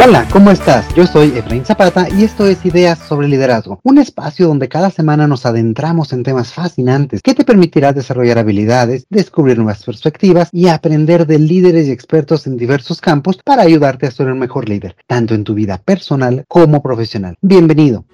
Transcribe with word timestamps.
Hola, 0.00 0.28
¿cómo 0.30 0.52
estás? 0.52 0.86
Yo 0.94 1.06
soy 1.08 1.36
Efraín 1.36 1.64
Zapata 1.64 2.06
y 2.08 2.22
esto 2.22 2.46
es 2.46 2.64
Ideas 2.64 3.00
sobre 3.00 3.26
Liderazgo, 3.26 3.80
un 3.82 3.98
espacio 3.98 4.46
donde 4.46 4.68
cada 4.68 4.90
semana 4.90 5.26
nos 5.26 5.44
adentramos 5.44 6.12
en 6.12 6.22
temas 6.22 6.52
fascinantes 6.52 7.20
que 7.20 7.34
te 7.34 7.44
permitirá 7.44 7.92
desarrollar 7.92 8.38
habilidades, 8.38 9.06
descubrir 9.10 9.56
nuevas 9.56 9.82
perspectivas 9.82 10.50
y 10.52 10.68
aprender 10.68 11.26
de 11.26 11.40
líderes 11.40 11.88
y 11.88 11.90
expertos 11.90 12.46
en 12.46 12.56
diversos 12.56 13.00
campos 13.00 13.40
para 13.44 13.62
ayudarte 13.62 14.06
a 14.06 14.12
ser 14.12 14.28
un 14.28 14.38
mejor 14.38 14.68
líder, 14.68 14.94
tanto 15.08 15.34
en 15.34 15.42
tu 15.42 15.54
vida 15.54 15.78
personal 15.78 16.44
como 16.46 16.80
profesional. 16.80 17.34
Bienvenido. 17.42 18.04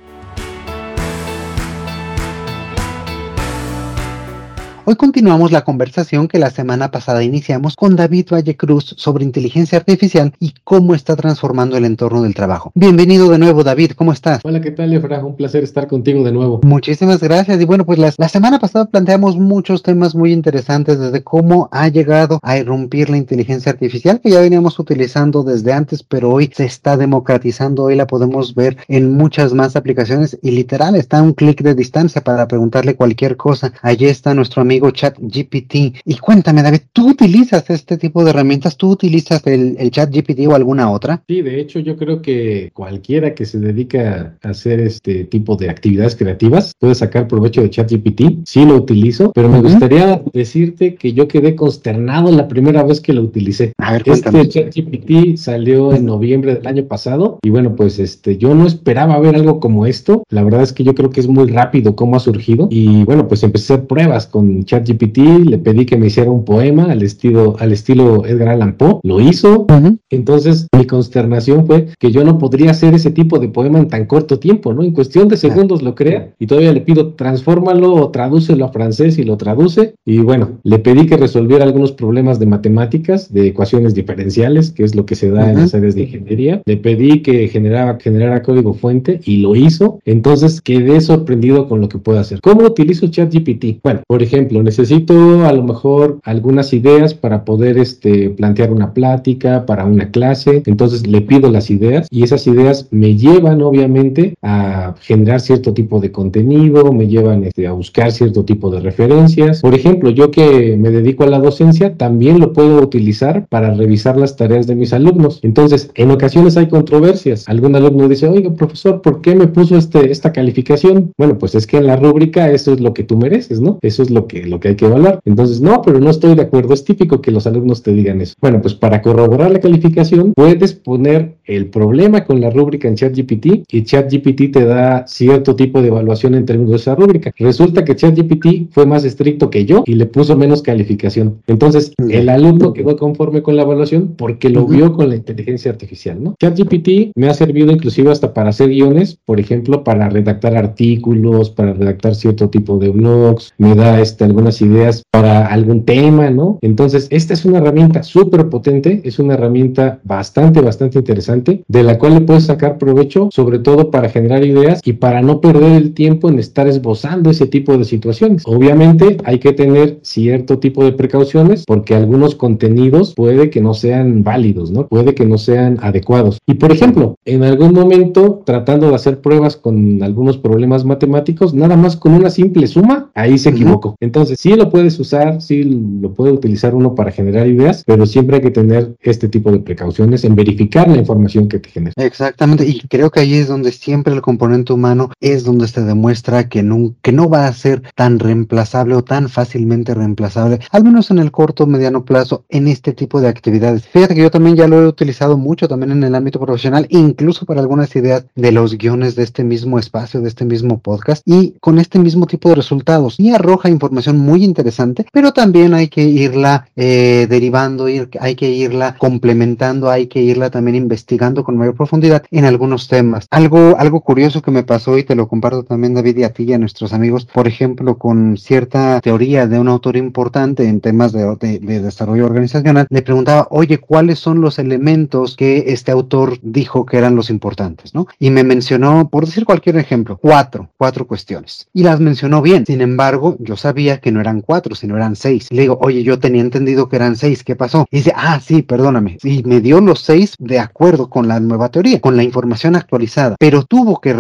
Hoy 4.87 4.97
continuamos 4.97 5.51
la 5.51 5.65
conversación 5.65 6.29
que 6.29 6.39
la 6.39 6.51
semana 6.51 6.91
pasada 6.91 7.25
iniciamos 7.25 7.75
con 7.75 7.97
David 7.97 8.27
Valle 8.31 8.55
Cruz 8.55 8.95
sobre 8.99 9.25
inteligencia 9.25 9.79
artificial 9.79 10.35
y 10.39 10.53
cómo 10.63 10.95
está 10.95 11.17
transformando 11.17 11.79
el 11.79 11.87
entorno 11.87 12.21
del 12.21 12.35
trabajo. 12.35 12.71
Bienvenido 12.75 13.31
de 13.31 13.39
nuevo, 13.39 13.65
David, 13.65 13.93
¿cómo 13.93 14.13
estás? 14.13 14.41
Hola, 14.45 14.61
¿qué 14.61 14.73
tal, 14.73 14.93
Efra? 14.93 15.25
Un 15.25 15.37
placer 15.37 15.65
estar 15.65 15.89
contigo 15.89 16.23
de 16.23 16.33
nuevo. 16.33 16.61
Muchísimas 16.65 17.23
gracias. 17.23 17.59
Y 17.63 17.65
bueno, 17.65 17.87
pues 17.87 17.99
la, 17.99 18.13
la 18.19 18.29
semana 18.29 18.59
pasada 18.59 18.85
planteamos 18.85 19.39
muchos 19.39 19.83
temas 19.83 20.15
muy 20.15 20.35
interesantes, 20.35 20.99
desde 20.99 21.25
cómo 21.25 21.71
ha 21.73 21.89
llegado 21.89 22.39
a 22.43 22.59
irrumpir 22.59 23.09
la 23.09 23.17
inteligencia 23.17 23.73
artificial, 23.73 24.21
que 24.21 24.33
ya 24.33 24.41
veníamos 24.41 24.79
utilizando 24.79 25.45
desde 25.45 25.73
antes, 25.73 26.03
pero 26.03 26.31
hoy 26.31 26.51
se 26.55 26.67
está 26.67 26.99
democratizando, 26.99 27.85
hoy 27.85 27.97
la 27.97 28.07
podemos 28.07 28.55
ver 28.55 28.77
en 28.89 29.13
muchas 29.13 29.55
más 29.55 29.77
aplicaciones 29.77 30.39
y 30.43 30.51
literal 30.51 30.95
está 30.95 31.21
a 31.21 31.23
un 31.23 31.33
clic 31.33 31.63
de 31.63 31.75
distancia 31.75 32.23
para 32.23 32.47
preguntarle 32.47 32.97
cualquier 32.97 33.39
cosa. 33.39 33.73
Allí 33.81 34.05
está 34.05 34.35
nuestro 34.35 34.61
amigo 34.61 34.74
chat 34.93 35.17
GPT. 35.19 36.03
Y 36.05 36.17
cuéntame, 36.21 36.63
David, 36.63 36.81
¿tú 36.93 37.11
utilizas 37.11 37.69
este 37.71 37.97
tipo 37.97 38.25
de 38.25 38.31
herramientas? 38.31 38.77
¿Tú 38.77 38.91
utilizas 38.91 39.47
el, 39.47 39.77
el 39.79 39.91
chat 39.91 40.11
GPT 40.15 40.47
o 40.49 40.55
alguna 40.55 40.91
otra? 40.91 41.23
Sí, 41.27 41.43
de 41.43 41.61
hecho 41.61 41.81
yo 41.81 41.97
creo 41.97 42.23
que 42.23 42.71
cualquiera 42.73 43.35
que 43.35 43.45
se 43.45 43.59
dedica 43.59 44.37
a 44.43 44.49
hacer 44.49 44.81
este 44.81 45.25
tipo 45.25 45.57
de 45.57 45.71
actividades 45.71 46.17
creativas 46.17 46.73
puede 46.79 46.95
sacar 46.95 47.29
provecho 47.29 47.63
de 47.63 47.71
chat 47.71 47.91
GPT. 47.91 48.45
Sí 48.45 48.65
lo 48.65 48.77
utilizo, 48.77 49.33
pero 49.33 49.49
me 49.49 49.61
gustaría 49.61 50.23
decirte 50.33 50.95
que 50.95 51.13
yo 51.13 51.29
quedé 51.29 51.55
consternado 51.55 52.31
la 52.31 52.49
primera 52.49 52.83
vez 52.83 53.01
que 53.01 53.13
lo 53.13 53.23
utilicé. 53.23 53.73
A 53.79 53.93
ver, 53.93 54.03
este 54.07 54.49
chat 54.49 54.75
GPT 54.75 55.37
salió 55.37 55.93
en 55.93 56.07
noviembre 56.07 56.55
del 56.55 56.67
año 56.67 56.85
pasado 56.85 57.39
y 57.43 57.51
bueno, 57.51 57.77
pues 57.77 57.99
este 57.99 58.37
yo 58.37 58.55
no 58.55 58.67
esperaba 58.67 59.19
ver 59.19 59.37
algo 59.37 59.61
como 59.61 59.87
esto. 59.87 60.25
La 60.31 60.43
verdad 60.43 60.63
es 60.63 60.73
que 60.73 60.85
yo 60.85 60.95
creo 60.95 61.11
que 61.11 61.21
es 61.21 61.29
muy 61.29 61.49
rápido 61.51 61.97
cómo 61.97 62.17
ha 62.17 62.21
surgido 62.21 62.69
y 62.71 63.05
bueno, 63.05 63.29
pues 63.29 63.43
empecé 63.43 63.79
pruebas 63.79 64.27
con 64.27 64.64
ChatGPT, 64.65 65.19
le 65.47 65.59
pedí 65.59 65.87
que 65.87 65.97
me 65.97 66.07
hiciera 66.07 66.31
un 66.31 66.45
poema 66.45 66.91
al 66.91 67.03
estilo, 67.03 67.57
al 67.59 67.73
estilo 67.73 68.27
Edgar 68.27 68.49
Allan 68.49 68.77
Poe, 68.77 69.01
lo 69.03 69.21
hizo. 69.21 69.67
Entonces, 70.11 70.69
mi 70.77 70.87
consternación 70.87 71.67
fue 71.67 71.89
que 71.99 72.11
yo 72.11 72.25
no 72.25 72.39
podría 72.39 72.71
hacer 72.71 72.95
ese 72.95 73.11
tipo 73.11 73.39
de 73.39 73.49
poema 73.49 73.79
en 73.79 73.89
tan 73.89 74.07
corto 74.07 74.39
tiempo, 74.39 74.73
¿no? 74.73 74.83
En 74.83 74.93
cuestión 74.93 75.29
de 75.29 75.37
segundos 75.37 75.83
lo 75.83 75.95
crea 75.95 76.33
y 76.39 76.47
todavía 76.47 76.73
le 76.73 76.81
pido 76.81 77.15
transfórmalo 77.15 77.95
o 77.95 78.11
tradúcelo 78.11 78.65
a 78.65 78.73
francés 78.73 79.19
y 79.19 79.25
lo 79.25 79.37
traduce. 79.37 79.95
Y 80.05 80.19
bueno, 80.19 80.61
le 80.63 80.79
pedí 80.79 81.07
que 81.07 81.17
resolviera 81.17 81.65
algunos 81.65 81.93
problemas 81.93 82.39
de 82.39 82.47
matemáticas, 82.47 83.33
de 83.33 83.49
ecuaciones 83.49 83.95
diferenciales, 83.95 84.71
que 84.71 84.85
es 84.85 84.95
lo 84.95 85.07
que 85.07 85.15
se 85.15 85.31
da 85.31 85.51
en 85.51 85.59
las 85.59 85.75
áreas 85.75 85.95
de 85.95 86.03
ingeniería. 86.03 86.63
Le 86.65 86.77
pedí 86.77 87.23
que 87.23 87.49
generara, 87.49 87.99
generara 88.01 88.43
código 88.43 88.75
fuente 88.75 89.21
y 89.25 89.39
lo 89.39 89.57
hizo. 89.57 89.99
Entonces, 90.05 90.61
quedé 90.61 91.01
sorprendido 91.01 91.69
con 91.69 91.81
lo 91.81 91.89
que 91.89 91.99
puede 91.99 92.19
hacer. 92.19 92.41
¿Cómo 92.41 92.67
utilizo 92.67 93.09
ChatGPT? 93.09 93.81
Bueno, 93.83 94.03
por 94.07 94.23
ejemplo, 94.23 94.54
necesito 94.63 95.47
a 95.47 95.53
lo 95.53 95.63
mejor 95.63 96.19
algunas 96.23 96.73
ideas 96.73 97.15
para 97.15 97.45
poder 97.45 97.79
este, 97.79 98.31
plantear 98.31 98.73
una 98.73 98.95
plática, 98.95 99.67
para 99.67 99.85
una 99.85 100.11
clase. 100.11 100.63
Entonces 100.67 101.07
le 101.07 101.21
pido 101.21 101.51
las 101.51 101.71
ideas 101.71 102.09
y 102.11 102.23
esas 102.23 102.47
ideas 102.47 102.89
me 102.91 103.17
llevan 103.17 103.63
obviamente 103.63 104.35
a 104.43 104.95
generar 105.01 105.41
cierto 105.41 105.75
tipo 105.75 106.01
de 106.01 106.13
contenido, 106.13 106.93
me 106.93 107.09
llevan 107.09 107.45
este, 107.45 107.67
a 107.67 107.73
buscar 107.73 108.13
cierto 108.13 108.45
tipo 108.45 108.71
de 108.71 108.81
referencias. 108.81 109.61
Por 109.61 109.75
ejemplo, 109.75 110.11
yo 110.11 110.31
que 110.31 110.77
me 110.77 110.91
dedico 110.91 111.25
a 111.25 111.29
la 111.29 111.39
docencia, 111.39 111.95
también 111.97 112.41
lo 112.41 112.53
puedo 112.53 112.81
utilizar 112.81 113.47
para 113.49 113.75
revisar 113.75 114.17
las 114.17 114.37
tareas 114.37 114.67
de 114.67 114.75
mis 114.75 114.93
alumnos. 114.93 115.41
Entonces, 115.43 115.91
en 115.95 116.11
ocasiones 116.11 116.57
hay 116.57 116.69
controversias. 116.69 117.49
Algún 117.49 117.77
alumno 117.77 118.09
dice, 118.09 118.29
oiga, 118.29 118.53
profesor, 118.55 119.03
¿por 119.03 119.21
qué 119.21 119.35
me 119.35 119.47
puso 119.47 119.77
este, 119.77 120.11
esta 120.11 120.33
calificación? 120.33 121.13
Bueno, 121.19 121.39
pues 121.39 121.55
es 121.55 121.67
que 121.67 121.79
en 121.79 121.87
la 121.87 121.97
rúbrica 121.97 122.51
eso 122.51 122.73
es 122.73 122.81
lo 122.81 122.95
que 122.95 123.05
tú 123.05 123.17
mereces, 123.17 123.61
¿no? 123.61 123.79
Eso 123.83 124.03
es 124.03 124.11
lo 124.11 124.27
que 124.27 124.44
lo 124.47 124.61
que 124.61 124.69
hay 124.69 124.77
que 124.77 124.87
evaluar. 124.87 125.21
Entonces, 125.25 125.61
no, 125.61 125.83
pero 125.83 126.01
no 126.01 126.11
estoy 126.11 126.35
de 126.35 126.43
acuerdo. 126.43 126.75
Es 126.75 126.85
típico 126.85 127.21
que 127.21 127.31
los 127.31 127.47
alumnos 127.47 127.83
te 127.83 127.93
digan 127.93 128.21
eso. 128.21 128.35
Bueno, 128.41 128.61
pues 128.61 128.75
para 128.75 129.03
corroborar 129.03 129.51
la 129.51 129.61
calificación, 129.61 130.33
puedes 130.35 130.75
poner 130.75 131.37
el 131.45 131.67
problema 131.67 132.25
con 132.25 132.41
la 132.41 132.51
rúbrica 132.51 132.89
en 132.89 132.95
ChatGPT 132.95 133.65
y 133.71 133.83
ChatGPT 133.85 134.53
te 134.53 134.65
da 134.65 135.07
cierto 135.07 135.57
tipo 135.57 135.83
de 135.83 135.89
evaluación 135.89 136.35
en 136.35 136.47
términos 136.47 136.71
de 136.71 136.77
esa 136.77 136.95
rúbrica. 136.95 137.33
Resulta 137.39 137.85
que 137.85 137.97
ChatGPT 137.97 138.71
fue 138.71 138.87
más 138.87 139.05
estricto 139.05 139.51
que 139.51 139.65
yo 139.65 139.85
y 139.87 139.95
le 139.95 140.07
puso 140.07 140.37
menos 140.37 140.63
calificación. 140.63 141.41
Entonces, 141.47 141.93
el 142.09 142.29
alumno 142.29 142.73
quedó 142.73 142.97
conforme 142.97 143.43
con 143.43 143.57
la 143.57 143.63
evaluación 143.63 144.15
porque 144.17 144.49
lo 144.49 144.67
vio 144.67 144.93
con 144.93 145.09
la 145.09 145.17
inteligencia 145.17 145.71
artificial, 145.71 146.23
¿no? 146.23 146.35
ChatGPT 146.41 147.13
me 147.15 147.29
ha 147.29 147.35
servido 147.35 147.73
inclusive 147.73 148.11
hasta 148.11 148.33
para 148.33 148.51
hacer 148.51 148.69
guiones, 148.69 149.19
por 149.25 149.41
ejemplo, 149.41 149.85
para 149.85 150.09
redactar 150.09 150.57
artículos, 150.57 151.51
para 151.51 151.73
redactar 151.73 152.15
cierto 152.15 152.49
tipo 152.49 152.79
de 152.79 152.91
blogs, 152.91 153.53
me 153.59 153.75
da 153.75 154.01
este 154.01 154.25
algunas 154.35 154.61
ideas 154.61 155.05
para 155.13 155.47
algún 155.47 155.85
tema, 155.85 156.29
¿no? 156.31 156.59
Entonces, 156.61 157.07
esta 157.11 157.35
es 157.35 157.45
una 157.45 157.59
herramienta 157.59 158.03
súper 158.03 158.49
potente, 158.49 159.01
es 159.05 159.21
una 159.21 159.35
herramienta 159.35 160.01
bastante, 160.03 160.61
bastante 160.61 160.99
interesante, 160.99 161.63
de 161.69 161.83
la 161.85 161.99
cual 161.99 162.15
le 162.15 162.21
puedes 162.23 162.45
sacar 162.45 162.79
provecho, 162.79 163.29
sobre 163.31 163.61
todo 163.61 163.93
para 163.93 164.09
generar 164.09 164.45
ideas 164.45 164.81
y 164.85 164.95
para 164.95 165.23
no 165.23 165.41
perder 165.41 165.73
el 165.81 165.95
tiempo 165.95 166.29
en 166.29 166.41
estar 166.41 166.67
esbozando 166.67 167.31
ese 167.31 167.47
tipo 167.47 167.79
de 167.79 167.85
situaciones. 167.85 168.43
Obviamente, 168.45 169.19
hay 169.25 169.39
que 169.39 169.53
tener 169.53 170.01
cierto 170.03 170.59
tipo 170.59 170.85
de 170.85 170.93
precauciones 170.93 171.65
porque 171.65 171.95
algunos 171.95 172.35
contenidos 172.35 173.15
puede 173.15 173.51
que 173.51 173.61
no 173.61 173.73
sean 173.73 174.25
válidos, 174.25 174.73
¿no? 174.73 174.89
Puede 174.89 175.15
que 175.15 175.27
no 175.27 175.39
sean 175.39 175.79
adecuados. 175.81 176.39
Y 176.45 176.55
por 176.55 176.73
ejemplo, 176.73 177.15
en 177.25 177.45
algún 177.45 177.73
momento, 177.73 178.43
tratando 178.45 178.89
de 178.89 178.97
hacer 178.97 179.21
pruebas 179.21 179.57
con 179.57 180.03
algunos 180.03 180.39
problemas 180.39 180.85
matemáticos, 180.85 181.55
nada 181.55 181.77
más 181.77 181.97
con 181.97 182.15
una 182.15 182.31
simple 182.31 182.67
suma, 182.67 183.11
ahí 183.15 183.39
se 183.39 183.51
equivocó. 183.51 183.95
Entonces, 184.01 184.24
entonces, 184.25 184.41
sí 184.41 184.55
lo 184.55 184.71
puedes 184.71 184.99
usar, 184.99 185.43
sí 185.43 185.65
lo 185.65 186.15
puede 186.15 186.33
utilizar 186.33 186.75
uno 186.75 186.95
para 186.95 187.11
generar 187.11 187.47
ideas, 187.47 187.85
pero 187.87 188.07
siempre 188.07 188.37
hay 188.37 188.43
que 188.43 188.51
tener 188.51 188.97
este 189.03 189.29
tipo 189.29 189.53
de 189.53 189.59
precauciones 189.59 190.25
en 190.25 190.35
verificar 190.35 190.89
la 190.89 190.97
información 190.97 191.47
que 191.47 191.59
te 191.59 191.69
genera. 191.69 191.93
Exactamente, 191.97 192.67
y 192.67 192.81
creo 192.89 193.11
que 193.11 193.21
ahí 193.21 193.35
es 193.35 193.49
donde 193.49 193.71
siempre 193.71 194.15
el 194.15 194.23
componente 194.23 194.73
humano 194.73 195.11
es 195.21 195.45
donde 195.45 195.69
se 195.69 195.83
demuestra 195.83 196.49
que 196.49 196.63
no, 196.63 196.95
que 197.03 197.13
no 197.13 197.29
va 197.29 197.47
a 197.47 197.53
ser 197.53 197.83
tan 197.95 198.19
reemplazable 198.19 198.95
o 198.95 199.05
tan 199.05 199.29
fácilmente 199.29 199.93
reemplazable, 199.93 200.61
al 200.71 200.85
menos 200.85 201.11
en 201.11 201.19
el 201.19 201.31
corto 201.31 201.65
o 201.65 201.67
mediano 201.67 202.07
plazo, 202.07 202.45
en 202.49 202.67
este 202.69 202.95
tipo 202.95 203.21
de 203.21 203.29
actividades. 203.29 203.87
Fíjate 203.87 204.15
que 204.15 204.23
yo 204.23 204.31
también 204.31 204.57
ya 204.57 204.69
lo 204.69 204.81
he 204.81 204.87
utilizado 204.87 205.37
mucho 205.37 205.69
también 205.69 205.93
en 205.93 206.03
el 206.03 206.15
ámbito 206.15 206.41
profesional, 206.41 206.87
incluso 206.89 207.45
para 207.45 207.61
algunas 207.61 207.95
ideas 207.95 208.25
de 208.35 208.53
los 208.53 208.79
guiones 208.79 209.17
de 209.17 209.25
este 209.25 209.45
mismo 209.45 209.79
espacio, 209.79 210.23
de 210.23 210.29
este 210.29 210.47
mismo 210.47 210.79
podcast, 210.79 211.21
y 211.27 211.57
con 211.61 211.79
este 211.79 211.99
mismo 211.99 212.27
tipo 212.27 212.49
de 212.49 212.55
resultados. 212.55 213.21
Y 213.21 213.31
arroja 213.31 213.69
información 213.69 214.14
muy 214.15 214.45
interesante, 214.45 215.07
pero 215.13 215.33
también 215.33 215.75
hay 215.75 215.89
que 215.89 216.03
irla 216.03 216.69
eh, 216.77 217.27
derivando, 217.29 217.89
ir, 217.89 218.09
hay 218.21 218.35
que 218.35 218.51
irla 218.51 218.97
complementando, 218.97 219.91
hay 219.91 220.07
que 220.07 220.23
irla 220.23 220.51
también 220.51 220.77
investigando 220.77 221.45
con 221.45 221.57
mayor 221.57 221.75
profundidad 221.75 222.25
en 222.31 222.45
algunos 222.45 222.89
temas. 222.89 223.27
Algo, 223.31 223.77
algo 223.79 224.01
curioso 224.01 224.43
que 224.43 224.51
me 224.51 224.63
pasó 224.63 224.99
y 224.99 225.05
te 225.05 225.15
lo 225.15 225.29
comparto 225.29 225.63
también 225.65 225.95
David 225.95 226.19
y 226.19 226.25
a 226.25 226.33
ti 226.33 226.45
y 226.45 226.53
a 226.53 226.59
nuestros 226.59 226.93
amigos, 226.93 227.27
por 227.27 227.47
ejemplo, 227.47 227.99
con 227.99 228.37
cierta 228.37 229.01
teoría 229.01 229.47
de 229.47 229.59
un 229.59 229.69
autor 229.69 229.97
importante 229.97 230.69
en 230.69 230.81
temas 230.81 231.13
de, 231.13 231.25
de 231.37 231.81
desarrollo 231.81 232.27
organizacional, 232.27 232.87
le 232.91 233.03
preguntaba, 233.03 233.49
oye, 233.51 233.79
¿cuáles 233.79 234.19
son 234.19 234.41
los 234.41 234.59
elementos 234.59 235.37
que 235.37 235.65
este 235.69 235.91
autor 235.91 236.39
dijo 236.43 236.87
que 236.87 236.99
eran 236.99 237.17
los 237.17 237.31
importantes? 237.31 237.95
¿no? 237.95 238.07
Y 238.19 238.31
me 238.31 238.45
mencionó, 238.45 239.09
por 239.09 239.27
decir 239.27 239.45
cualquier 239.45 239.77
ejemplo, 239.77 240.19
cuatro, 240.19 240.71
cuatro 240.77 241.07
cuestiones. 241.07 241.69
Y 241.73 241.83
las 241.83 242.01
mencionó 242.01 242.43
bien. 242.43 242.67
Sin 242.67 242.81
embargo, 242.81 243.37
yo 243.39 243.57
sabía 243.57 243.94
que 244.01 244.13
no 244.13 244.21
eran 244.21 244.41
cuatro, 244.41 244.75
sino 244.75 244.97
eran 244.97 245.17
seis. 245.17 245.49
le 245.51 245.63
digo, 245.63 245.79
oye, 245.83 246.03
yo 246.03 246.19
tenía 246.19 246.43
entendido 246.43 246.89
que 246.89 246.97
eran 246.97 247.17
seis, 247.17 247.45
¿qué 247.45 247.57
pasó? 247.57 247.87
Y 247.91 247.99
dice, 247.99 248.13
ah, 248.15 248.41
sí, 248.41 248.63
perdóname. 248.63 249.19
Y 249.23 249.43
me 249.45 249.61
dio 249.61 249.81
los 249.81 250.01
seis 250.01 250.35
de 250.39 250.59
acuerdo 250.59 251.11
con 251.11 251.29
la 251.29 251.41
nueva 251.41 251.69
teoría, 251.71 252.01
con 252.01 252.17
la 252.17 252.23
información 252.23 252.77
actualizada, 252.77 253.37
pero 253.39 253.65
tuvo 253.65 254.01
que, 254.01 254.15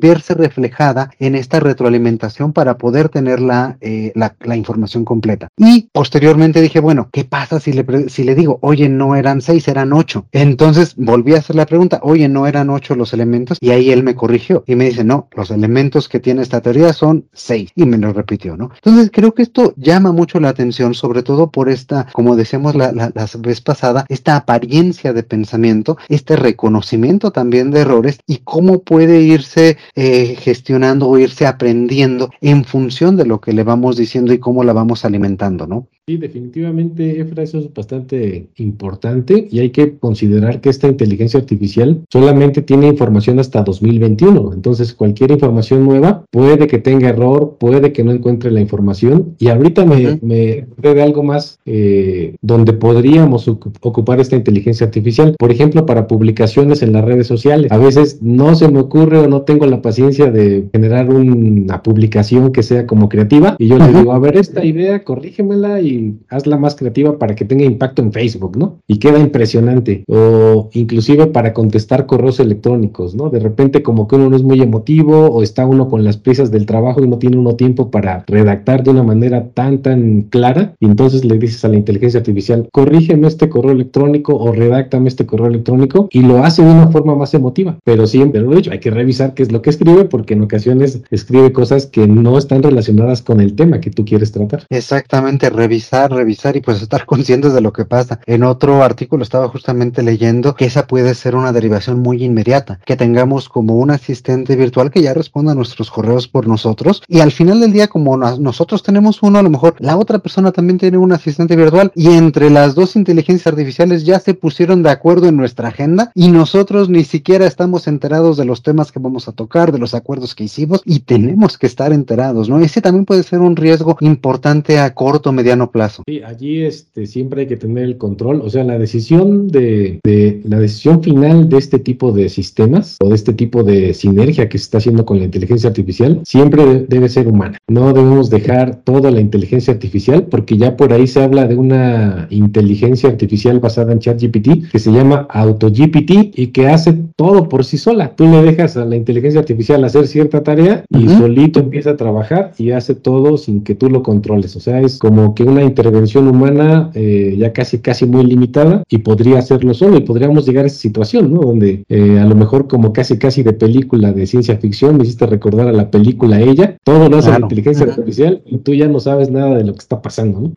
verse 0.00 0.34
reflejada 0.34 1.10
en 1.18 1.34
esta 1.34 1.60
retroalimentación 1.60 2.52
para 2.52 2.78
poder 2.78 3.08
tener 3.08 3.40
la, 3.40 3.76
eh, 3.80 4.12
información 4.54 5.04
completa. 5.04 5.48
Y 5.56 5.88
posteriormente 5.92 6.60
dije, 6.60 6.80
bueno, 6.80 7.08
¿qué 7.12 7.24
pasa 7.24 7.60
si 7.60 7.72
le 7.72 8.34
digo, 8.34 8.58
oye, 8.62 8.88
no 8.88 9.16
eran 9.16 9.40
seis, 9.40 9.68
eran 9.68 9.92
ocho? 9.92 10.26
Entonces 10.32 10.94
volví 10.96 11.34
a 11.34 11.38
hacer 11.38 11.56
la 11.56 11.66
pregunta, 11.66 12.00
oye, 12.02 12.28
no 12.28 12.46
eran 12.46 12.70
ocho 12.70 12.94
los 12.94 13.12
elementos, 13.12 13.58
y 13.60 13.70
ahí 13.70 13.90
él 13.90 14.02
me 14.02 14.14
corrigió 14.14 14.64
y 14.66 14.76
me 14.76 14.86
dice, 14.86 15.04
no, 15.04 15.28
los 15.34 15.50
elementos 15.50 16.08
que 16.08 16.20
tiene 16.20 16.42
esta 16.42 16.60
teoría 16.60 16.92
son 16.92 17.26
seis, 17.32 17.70
y 17.74 17.86
me 17.86 17.98
lo 17.98 18.12
repitió. 18.12 18.51
¿No? 18.56 18.70
Entonces 18.74 19.10
creo 19.12 19.34
que 19.34 19.42
esto 19.42 19.74
llama 19.76 20.12
mucho 20.12 20.40
la 20.40 20.48
atención, 20.48 20.94
sobre 20.94 21.22
todo 21.22 21.50
por 21.50 21.68
esta, 21.68 22.06
como 22.12 22.36
decíamos 22.36 22.74
la, 22.74 22.92
la, 22.92 23.12
la 23.14 23.28
vez 23.38 23.60
pasada, 23.60 24.06
esta 24.08 24.36
apariencia 24.36 25.12
de 25.12 25.22
pensamiento, 25.22 25.96
este 26.08 26.36
reconocimiento 26.36 27.30
también 27.30 27.70
de 27.70 27.80
errores 27.80 28.18
y 28.26 28.38
cómo 28.38 28.82
puede 28.82 29.22
irse 29.22 29.76
eh, 29.94 30.36
gestionando 30.38 31.08
o 31.08 31.18
irse 31.18 31.46
aprendiendo 31.46 32.30
en 32.40 32.64
función 32.64 33.16
de 33.16 33.26
lo 33.26 33.40
que 33.40 33.52
le 33.52 33.62
vamos 33.62 33.96
diciendo 33.96 34.32
y 34.32 34.38
cómo 34.38 34.64
la 34.64 34.72
vamos 34.72 35.04
alimentando, 35.04 35.66
¿no? 35.66 35.88
Sí, 36.08 36.16
definitivamente, 36.16 37.20
Efra, 37.20 37.44
eso 37.44 37.60
es 37.60 37.72
bastante 37.72 38.48
importante 38.56 39.46
y 39.50 39.60
hay 39.60 39.70
que 39.70 39.98
considerar 39.98 40.60
que 40.60 40.68
esta 40.68 40.88
inteligencia 40.88 41.38
artificial 41.38 42.02
solamente 42.10 42.60
tiene 42.60 42.88
información 42.88 43.38
hasta 43.38 43.62
2021. 43.62 44.52
Entonces, 44.52 44.94
cualquier 44.94 45.30
información 45.30 45.84
nueva 45.84 46.24
puede 46.30 46.66
que 46.66 46.78
tenga 46.78 47.10
error, 47.10 47.56
puede 47.60 47.92
que 47.92 48.02
no 48.02 48.10
encuentre 48.10 48.50
la 48.50 48.60
información. 48.60 49.36
Y 49.38 49.46
ahorita 49.46 49.84
me, 49.84 50.18
me 50.22 50.66
de 50.76 51.02
algo 51.02 51.22
más 51.22 51.60
eh, 51.66 52.34
donde 52.42 52.72
podríamos 52.72 53.46
ocupar 53.46 54.18
esta 54.18 54.34
inteligencia 54.34 54.86
artificial. 54.86 55.36
Por 55.38 55.52
ejemplo, 55.52 55.86
para 55.86 56.08
publicaciones 56.08 56.82
en 56.82 56.92
las 56.92 57.04
redes 57.04 57.28
sociales. 57.28 57.70
A 57.70 57.78
veces 57.78 58.20
no 58.20 58.56
se 58.56 58.68
me 58.68 58.80
ocurre 58.80 59.18
o 59.18 59.28
no 59.28 59.42
tengo 59.42 59.66
la 59.66 59.80
paciencia 59.80 60.32
de 60.32 60.68
generar 60.72 61.08
una 61.10 61.80
publicación 61.82 62.50
que 62.50 62.64
sea 62.64 62.88
como 62.88 63.08
creativa 63.08 63.54
y 63.58 63.68
yo 63.68 63.78
le 63.78 63.92
digo, 63.92 64.12
a 64.12 64.18
ver, 64.18 64.36
esta 64.36 64.64
idea, 64.64 65.04
corrígemela 65.04 65.80
y 65.80 65.92
hazla 66.28 66.56
más 66.56 66.74
creativa 66.74 67.18
para 67.18 67.34
que 67.34 67.44
tenga 67.44 67.64
impacto 67.64 68.02
en 68.02 68.12
Facebook, 68.12 68.56
¿no? 68.56 68.78
Y 68.86 68.98
queda 68.98 69.18
impresionante. 69.18 70.04
O 70.08 70.68
inclusive 70.72 71.26
para 71.26 71.52
contestar 71.52 72.06
correos 72.06 72.40
electrónicos, 72.40 73.14
¿no? 73.14 73.30
De 73.30 73.40
repente 73.40 73.82
como 73.82 74.08
que 74.08 74.16
uno 74.16 74.30
no 74.30 74.36
es 74.36 74.42
muy 74.42 74.60
emotivo 74.60 75.28
o 75.28 75.42
está 75.42 75.66
uno 75.66 75.88
con 75.88 76.04
las 76.04 76.16
prisas 76.16 76.50
del 76.50 76.66
trabajo 76.66 77.02
y 77.02 77.08
no 77.08 77.18
tiene 77.18 77.38
uno 77.38 77.56
tiempo 77.56 77.90
para 77.90 78.24
redactar 78.26 78.82
de 78.82 78.90
una 78.90 79.02
manera 79.02 79.48
tan, 79.54 79.78
tan 79.78 80.22
clara. 80.22 80.74
Y 80.80 80.86
entonces 80.86 81.24
le 81.24 81.38
dices 81.38 81.64
a 81.64 81.68
la 81.68 81.76
inteligencia 81.76 82.20
artificial, 82.20 82.68
corrígeme 82.72 83.28
este 83.28 83.48
correo 83.48 83.72
electrónico 83.72 84.36
o 84.36 84.52
redáctame 84.52 85.08
este 85.08 85.26
correo 85.26 85.46
electrónico 85.46 86.08
y 86.10 86.22
lo 86.22 86.44
hace 86.44 86.64
de 86.64 86.70
una 86.70 86.88
forma 86.88 87.14
más 87.14 87.34
emotiva. 87.34 87.78
Pero 87.84 88.06
siempre 88.06 88.40
lo 88.40 88.52
he 88.52 88.56
dicho, 88.56 88.70
hay 88.70 88.80
que 88.80 88.90
revisar 88.90 89.34
qué 89.34 89.42
es 89.42 89.52
lo 89.52 89.62
que 89.62 89.70
escribe 89.70 90.04
porque 90.04 90.34
en 90.34 90.42
ocasiones 90.42 91.02
escribe 91.10 91.52
cosas 91.52 91.86
que 91.86 92.06
no 92.06 92.38
están 92.38 92.62
relacionadas 92.62 93.22
con 93.22 93.40
el 93.40 93.54
tema 93.54 93.80
que 93.80 93.90
tú 93.90 94.04
quieres 94.04 94.32
tratar. 94.32 94.64
Exactamente, 94.70 95.50
revisar 95.50 95.81
revisar, 95.90 96.56
y 96.56 96.60
pues 96.60 96.82
estar 96.82 97.06
conscientes 97.06 97.52
de 97.52 97.60
lo 97.60 97.72
que 97.72 97.84
pasa. 97.84 98.20
En 98.26 98.44
otro 98.44 98.82
artículo 98.82 99.22
estaba 99.22 99.48
justamente 99.48 100.02
leyendo 100.02 100.54
que 100.54 100.66
esa 100.66 100.86
puede 100.86 101.14
ser 101.14 101.34
una 101.34 101.52
derivación 101.52 102.00
muy 102.00 102.22
inmediata, 102.24 102.80
que 102.84 102.96
tengamos 102.96 103.48
como 103.48 103.76
un 103.76 103.90
asistente 103.90 104.56
virtual 104.56 104.90
que 104.90 105.02
ya 105.02 105.14
responda 105.14 105.52
a 105.52 105.54
nuestros 105.54 105.90
correos 105.90 106.28
por 106.28 106.46
nosotros 106.46 107.02
y 107.08 107.20
al 107.20 107.32
final 107.32 107.60
del 107.60 107.72
día 107.72 107.88
como 107.88 108.16
nosotros 108.16 108.82
tenemos 108.82 109.22
uno, 109.22 109.38
a 109.38 109.42
lo 109.42 109.50
mejor 109.50 109.74
la 109.78 109.96
otra 109.96 110.18
persona 110.18 110.52
también 110.52 110.78
tiene 110.78 110.98
un 110.98 111.12
asistente 111.12 111.56
virtual 111.56 111.92
y 111.94 112.08
entre 112.10 112.50
las 112.50 112.74
dos 112.74 112.96
inteligencias 112.96 113.46
artificiales 113.46 114.04
ya 114.04 114.18
se 114.20 114.34
pusieron 114.34 114.82
de 114.82 114.90
acuerdo 114.90 115.26
en 115.26 115.36
nuestra 115.36 115.68
agenda 115.68 116.12
y 116.14 116.28
nosotros 116.28 116.88
ni 116.88 117.04
siquiera 117.04 117.46
estamos 117.46 117.86
enterados 117.86 118.36
de 118.36 118.44
los 118.44 118.62
temas 118.62 118.92
que 118.92 118.98
vamos 118.98 119.28
a 119.28 119.32
tocar, 119.32 119.72
de 119.72 119.78
los 119.78 119.94
acuerdos 119.94 120.34
que 120.34 120.44
hicimos 120.44 120.82
y 120.84 121.00
tenemos 121.00 121.58
que 121.58 121.66
estar 121.66 121.92
enterados, 121.92 122.48
¿no? 122.48 122.60
Ese 122.60 122.80
también 122.80 123.04
puede 123.04 123.22
ser 123.22 123.40
un 123.40 123.56
riesgo 123.56 123.96
importante 124.00 124.78
a 124.78 124.94
corto, 124.94 125.32
mediano 125.32 125.70
plazo. 125.72 126.02
Sí, 126.06 126.22
allí 126.22 126.62
este, 126.62 127.06
siempre 127.06 127.42
hay 127.42 127.46
que 127.48 127.56
tener 127.56 127.84
el 127.84 127.98
control, 127.98 128.40
o 128.42 128.50
sea, 128.50 128.64
la 128.64 128.78
decisión 128.78 129.48
de, 129.48 130.00
la 130.44 130.58
decisión 130.58 131.02
final 131.02 131.48
de 131.48 131.58
este 131.58 131.78
tipo 131.78 132.12
de 132.12 132.28
sistemas 132.28 132.96
o 133.00 133.08
de 133.08 133.14
este 133.14 133.32
tipo 133.32 133.62
de 133.62 133.94
sinergia 133.94 134.48
que 134.48 134.58
se 134.58 134.64
está 134.64 134.78
haciendo 134.78 135.04
con 135.04 135.18
la 135.18 135.24
inteligencia 135.24 135.68
artificial 135.68 136.20
siempre 136.24 136.86
debe 136.88 137.08
ser 137.08 137.26
humana. 137.28 137.58
No 137.68 137.92
debemos 137.92 138.30
dejar 138.30 138.82
toda 138.84 139.10
la 139.10 139.20
inteligencia 139.20 139.72
artificial 139.72 140.24
porque 140.24 140.56
ya 140.56 140.76
por 140.76 140.92
ahí 140.92 141.06
se 141.06 141.22
habla 141.22 141.46
de 141.46 141.56
una 141.56 142.26
inteligencia 142.30 143.08
artificial 143.08 143.60
basada 143.60 143.92
en 143.92 143.98
ChatGPT 143.98 144.70
que 144.70 144.78
se 144.78 144.92
llama 144.92 145.26
AutoGPT 145.30 146.38
y 146.38 146.48
que 146.48 146.68
hace 146.68 146.94
todo 147.16 147.48
por 147.48 147.64
sí 147.64 147.78
sola. 147.78 148.14
Tú 148.14 148.24
le 148.24 148.42
dejas 148.42 148.76
a 148.76 148.84
la 148.84 148.96
inteligencia 148.96 149.40
artificial 149.40 149.84
hacer 149.84 150.06
cierta 150.06 150.42
tarea 150.42 150.84
y 150.90 151.08
solito 151.08 151.60
empieza 151.60 151.90
a 151.90 151.96
trabajar 151.96 152.52
y 152.58 152.70
hace 152.70 152.94
todo 152.94 153.36
sin 153.36 153.62
que 153.62 153.74
tú 153.74 153.88
lo 153.88 154.02
controles. 154.02 154.56
O 154.56 154.60
sea, 154.60 154.80
es 154.80 154.98
como 154.98 155.34
que 155.34 155.44
una 155.44 155.61
intervención 155.64 156.28
humana 156.28 156.90
eh, 156.94 157.34
ya 157.38 157.52
casi 157.52 157.80
casi 157.80 158.06
muy 158.06 158.24
limitada 158.24 158.82
y 158.88 158.98
podría 158.98 159.38
hacerlo 159.38 159.74
solo 159.74 159.96
y 159.96 160.02
podríamos 160.02 160.46
llegar 160.46 160.64
a 160.64 160.66
esa 160.68 160.78
situación, 160.78 161.32
¿no? 161.32 161.40
Donde 161.40 161.84
eh, 161.88 162.18
a 162.18 162.24
lo 162.24 162.34
mejor 162.34 162.68
como 162.68 162.92
casi 162.92 163.18
casi 163.18 163.42
de 163.42 163.52
película 163.52 164.12
de 164.12 164.26
ciencia 164.26 164.56
ficción 164.56 164.96
me 164.96 165.04
hiciste 165.04 165.26
recordar 165.26 165.68
a 165.68 165.72
la 165.72 165.90
película 165.90 166.40
Ella, 166.40 166.76
todo 166.84 167.08
lo 167.08 167.18
hace 167.18 167.30
la 167.30 167.40
inteligencia 167.40 167.86
artificial 167.86 168.42
y 168.46 168.58
tú 168.58 168.74
ya 168.74 168.88
no 168.88 169.00
sabes 169.00 169.30
nada 169.30 169.56
de 169.56 169.64
lo 169.64 169.72
que 169.72 169.80
está 169.80 170.02
pasando, 170.02 170.40
¿no? 170.40 170.52